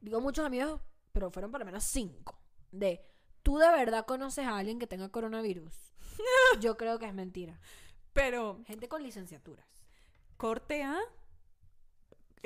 [0.00, 0.80] Digo muchos amigos,
[1.12, 2.38] pero fueron por lo menos cinco.
[2.70, 3.04] De,
[3.42, 5.74] ¿tú de verdad conoces a alguien que tenga coronavirus?
[6.60, 7.58] Yo creo que es mentira.
[8.12, 9.66] Pero Gente con licenciaturas.
[10.36, 10.98] corte A.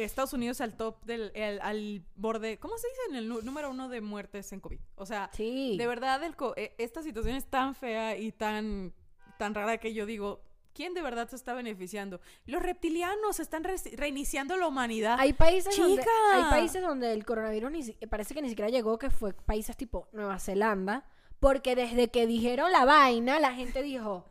[0.05, 3.01] Estados Unidos al top del el- al borde, ¿cómo se dice?
[3.11, 4.81] En el número uno de muertes en COVID.
[4.97, 5.77] O sea, Sí.
[5.77, 8.93] de verdad el co- eh, esta situación es tan fea y tan
[9.39, 10.41] tan rara que yo digo,
[10.75, 12.21] ¿quién de verdad se está beneficiando?
[12.47, 15.17] Los reptilianos están re- reiniciando la humanidad.
[15.21, 16.11] Hay países, donde, ¡Chica!
[16.35, 19.77] hay países donde el coronavirus ni si- parece que ni siquiera llegó, que fue países
[19.77, 21.05] tipo Nueva Zelanda,
[21.41, 24.27] porque desde que dijeron la vaina, la gente dijo,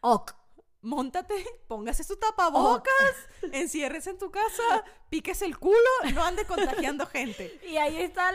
[0.00, 0.32] ok,
[0.82, 1.34] Móntate,
[1.66, 3.14] póngase su tapabocas,
[3.52, 5.76] enciérrese en tu casa, piques el culo,
[6.14, 7.60] no ande contagiando gente.
[7.66, 8.30] Y ahí está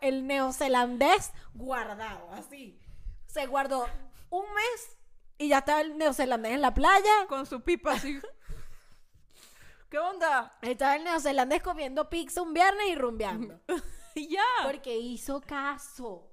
[0.00, 2.78] el, neozelandés guardado, así.
[3.26, 3.86] Se guardó
[4.30, 4.96] un mes
[5.38, 7.26] y ya estaba el neozelandés en la playa.
[7.28, 8.20] Con su pipa así.
[9.90, 10.58] ¿Qué onda?
[10.62, 13.60] Estaba el neozelandés comiendo pizza un viernes y rumbeando.
[14.14, 14.42] Y ya.
[14.64, 16.32] Porque hizo caso.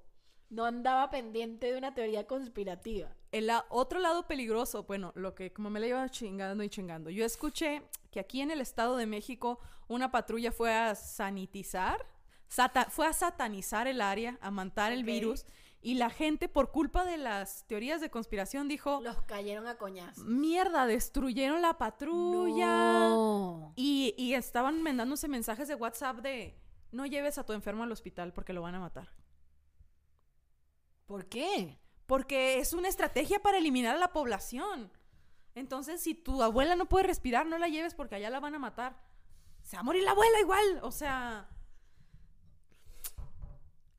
[0.50, 3.16] No andaba pendiente de una teoría conspirativa.
[3.36, 7.10] El la- otro lado peligroso, bueno, lo que como me la lleva chingando y chingando.
[7.10, 7.82] Yo escuché
[8.12, 12.06] que aquí en el Estado de México una patrulla fue a sanitizar,
[12.48, 15.46] sata- fue a satanizar el área, a matar el virus.
[15.82, 20.24] Y la gente, por culpa de las teorías de conspiración, dijo, Los cayeron a coñazo.
[20.24, 23.10] mierda, destruyeron la patrulla.
[23.10, 23.74] No.
[23.76, 26.58] Y, y estaban mandándose mensajes de WhatsApp de,
[26.92, 29.10] no lleves a tu enfermo al hospital porque lo van a matar.
[31.06, 31.78] ¿Por qué?
[32.06, 34.92] Porque es una estrategia para eliminar a la población.
[35.56, 38.60] Entonces, si tu abuela no puede respirar, no la lleves porque allá la van a
[38.60, 39.02] matar.
[39.64, 40.80] Se va a morir la abuela igual.
[40.84, 41.50] O sea.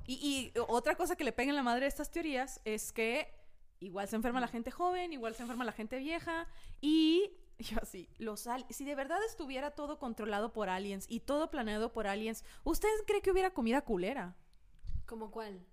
[0.07, 3.35] Y, otra cosa que le pega en la madre a estas teorías es que
[3.81, 6.47] igual se enferma la gente joven, igual se enferma la gente vieja.
[6.81, 11.93] Y yo así, los si de verdad estuviera todo controlado por aliens y todo planeado
[11.93, 14.37] por aliens, ¿usted cree que hubiera comida culera?
[15.07, 15.65] ¿Cómo cuál?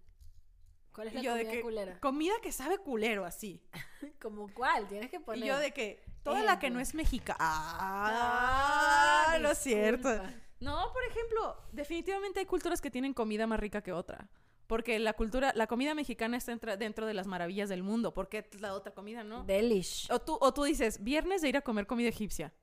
[0.94, 2.00] ¿Cuál es Y la yo de comida que, culera?
[2.00, 3.62] Comida que sabe culero así.
[4.22, 4.88] ¿Cómo cuál?
[4.88, 5.44] Tienes que poner.
[5.44, 7.38] Y yo de que toda la que no es mexicana.
[7.40, 10.10] Ah, Ah, no es cierto.
[10.60, 14.30] No, por ejemplo, definitivamente hay culturas que tienen comida más rica que otra.
[14.68, 18.14] Porque la cultura, la comida mexicana está dentro de las maravillas del mundo.
[18.14, 19.44] porque la otra comida no?
[19.44, 20.10] Delish.
[20.12, 22.54] O tú, o tú dices, viernes de ir a comer comida egipcia.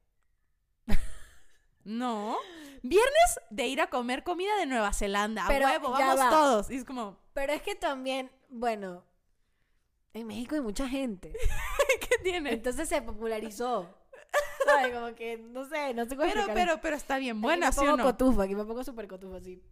[1.90, 2.36] No.
[2.82, 5.44] Viernes de ir a comer comida de Nueva Zelanda.
[5.48, 6.30] Pero a huevo, vamos va.
[6.30, 6.70] todos.
[6.70, 9.04] Y es como, Pero es que también, bueno,
[10.14, 11.32] en México hay mucha gente.
[12.08, 12.52] ¿qué tiene?
[12.54, 13.86] Entonces se popularizó.
[14.64, 14.94] ¿Sabes?
[14.94, 16.54] Como que, no sé, no sé cómo Pero, explicar.
[16.54, 18.04] pero, pero está bien Aquí buena, me ¿sí pongo o no?
[18.04, 19.62] cotufa, aquí me pongo súper cotufa, así.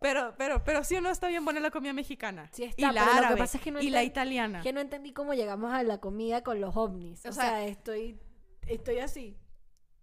[0.00, 2.50] Pero, pero, pero sí o no está bien buena la comida mexicana.
[2.52, 4.60] Sí está, y la pero lo que pasa es que no y la italiana.
[4.60, 7.24] Que no entendí cómo llegamos a la comida con los ovnis.
[7.24, 8.20] O, O sea, sea, estoy,
[8.66, 9.38] estoy así.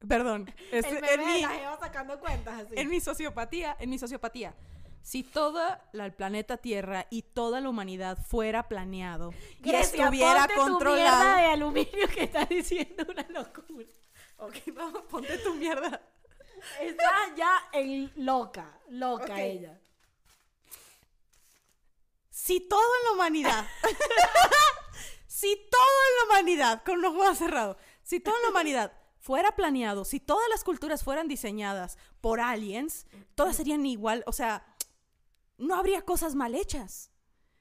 [0.07, 0.53] Perdón.
[0.71, 2.73] es- El en, de mi, la jeva sacando cuentas así.
[2.75, 4.55] en mi sociopatía, en mi sociopatía.
[5.03, 9.33] Si toda la, el planeta Tierra y toda la humanidad fuera planeado
[9.63, 11.37] y estuviera ponte tu mierda controlado.
[11.37, 13.85] de aluminio que estás diciendo una locura.
[14.37, 16.01] Ok, vamos, ponte tu mierda.
[16.79, 19.79] Está ya en loca, loca ella.
[22.29, 23.65] Si toda la humanidad,
[25.27, 25.83] si toda
[26.19, 28.91] la humanidad, con los ojos cerrados, si toda la humanidad
[29.21, 33.05] fuera planeado, si todas las culturas fueran diseñadas por aliens,
[33.35, 34.65] todas serían igual, o sea,
[35.59, 37.11] no habría cosas mal hechas.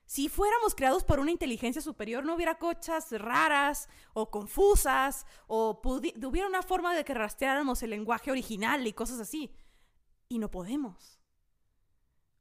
[0.06, 6.48] Si fuéramos creados por una inteligencia superior, no hubiera cosas raras o confusas, o hubiera
[6.48, 9.54] una forma de que rastreáramos el lenguaje original y cosas así.
[10.28, 11.20] Y no podemos.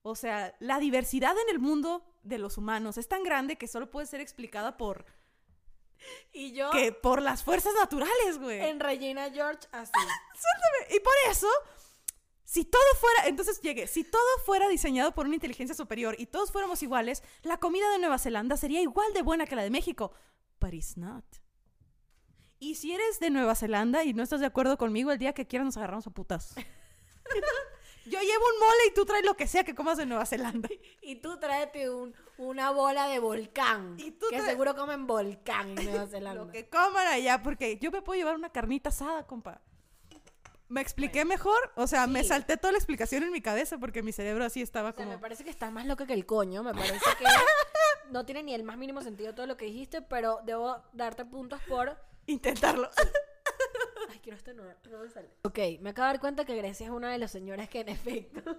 [0.02, 3.92] O sea, la diversidad en el mundo de los humanos es tan grande que solo
[3.92, 5.06] puede ser explicada por,
[6.32, 8.62] Y yo que, por las fuerzas naturales, güey.
[8.62, 9.92] en Regina George así.
[10.92, 11.48] Y por eso,
[12.44, 16.52] si todo fuera, entonces llegué, si todo fuera diseñado por una inteligencia superior y todos
[16.52, 20.14] fuéramos iguales, la comida de Nueva Zelanda sería igual de buena que la de México.
[20.60, 21.26] But it's not.
[22.60, 25.48] Y si eres de Nueva Zelanda y no estás de acuerdo conmigo, el día que
[25.48, 26.56] quieras nos agarramos a putas.
[28.06, 30.70] Yo llevo un mole y tú traes lo que sea que comas de Nueva Zelanda.
[31.02, 33.96] Y tú tráete un, una bola de volcán.
[34.00, 36.44] Y tú que seguro comen volcán en Nueva Zelanda.
[36.46, 39.62] Lo que coman allá, porque yo me puedo llevar una carnita asada, compa.
[40.68, 41.72] ¿Me expliqué mejor?
[41.76, 42.30] O sea, me Sí.
[42.30, 45.16] salté toda la explicación en mi cabeza porque mi cerebro así estaba O sea, como...
[45.16, 46.62] me parece que está más loca que el coño.
[46.62, 47.26] Me parece que
[48.12, 51.60] no tiene ni el más mínimo sentido todo lo que dijiste, pero debo darte puntos
[51.68, 51.98] por...
[52.28, 52.92] Intentarlo.
[54.14, 55.30] Ay, quiero este no, no me sale.
[55.44, 57.90] Ok, me acabo de dar cuenta que Grecia es una de las señoras que en
[57.90, 58.42] efecto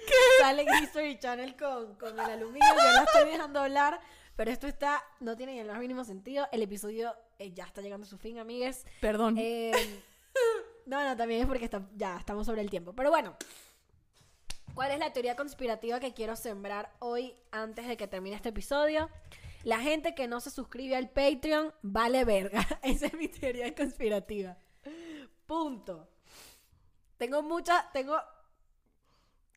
[0.40, 2.68] sale en History Channel con, con el aluminio.
[2.76, 4.00] Yo la estoy dejando hablar,
[4.36, 6.46] pero esto está, no tiene ni el más mínimo sentido.
[6.52, 8.86] El episodio eh, ya está llegando a su fin, amigues.
[9.00, 9.36] Perdón.
[9.38, 9.72] Eh,
[10.86, 12.94] no, no, también es porque está- ya estamos sobre el tiempo.
[12.94, 13.36] Pero bueno,
[14.74, 19.10] ¿cuál es la teoría conspirativa que quiero sembrar hoy antes de que termine este episodio?
[19.62, 22.66] La gente que no se suscribe al Patreon vale verga.
[22.82, 24.56] Esa es mi teoría conspirativa.
[25.50, 26.06] Punto.
[27.18, 28.16] Tengo mucha, tengo...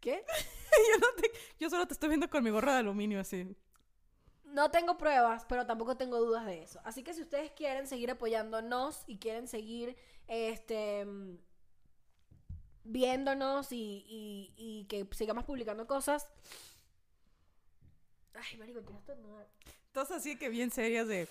[0.01, 0.25] ¿Qué?
[0.91, 3.55] yo, no te- yo solo te estoy viendo con mi gorra de aluminio así.
[4.45, 6.81] No tengo pruebas, pero tampoco tengo dudas de eso.
[6.83, 9.95] Así que si ustedes quieren seguir apoyándonos y quieren seguir
[10.27, 11.05] este
[12.85, 16.27] viéndonos y, y- y que sigamos publicando cosas.
[18.33, 19.47] Ay, marico, quiero estornudar.
[19.91, 21.27] Todas así que bien serias de...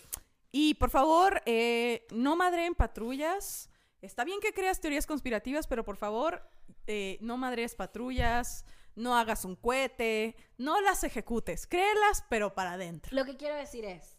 [0.53, 3.69] Y por favor, eh, no madreen patrullas.
[4.03, 6.43] Está bien que creas teorías conspirativas, pero por favor,
[6.89, 8.65] eh, no madrees patrullas,
[8.97, 11.69] no hagas un cohete, no las ejecutes.
[11.69, 13.15] Créelas, pero para adentro.
[13.15, 14.19] Lo que quiero decir es,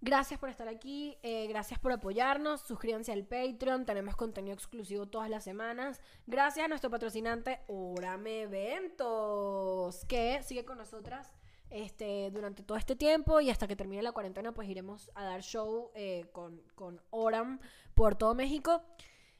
[0.00, 5.28] gracias por estar aquí, eh, gracias por apoyarnos, suscríbanse al Patreon, tenemos contenido exclusivo todas
[5.28, 6.00] las semanas.
[6.26, 11.30] Gracias a nuestro patrocinante Orame Eventos, que sigue con nosotras
[11.70, 15.42] este, durante todo este tiempo y hasta que termine la cuarentena, pues iremos a dar
[15.42, 17.60] show eh, con, con Oram
[17.94, 18.82] por todo México.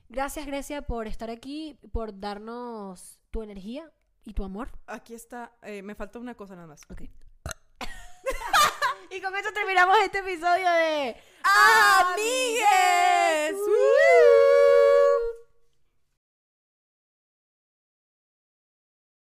[0.09, 3.91] Gracias, Grecia, por estar aquí, por darnos tu energía
[4.25, 4.70] y tu amor.
[4.87, 6.83] Aquí está, eh, me falta una cosa nada más.
[6.91, 7.03] Ok.
[9.11, 13.53] y con esto terminamos este episodio de Amigues.
[13.53, 14.64] ¡Uh!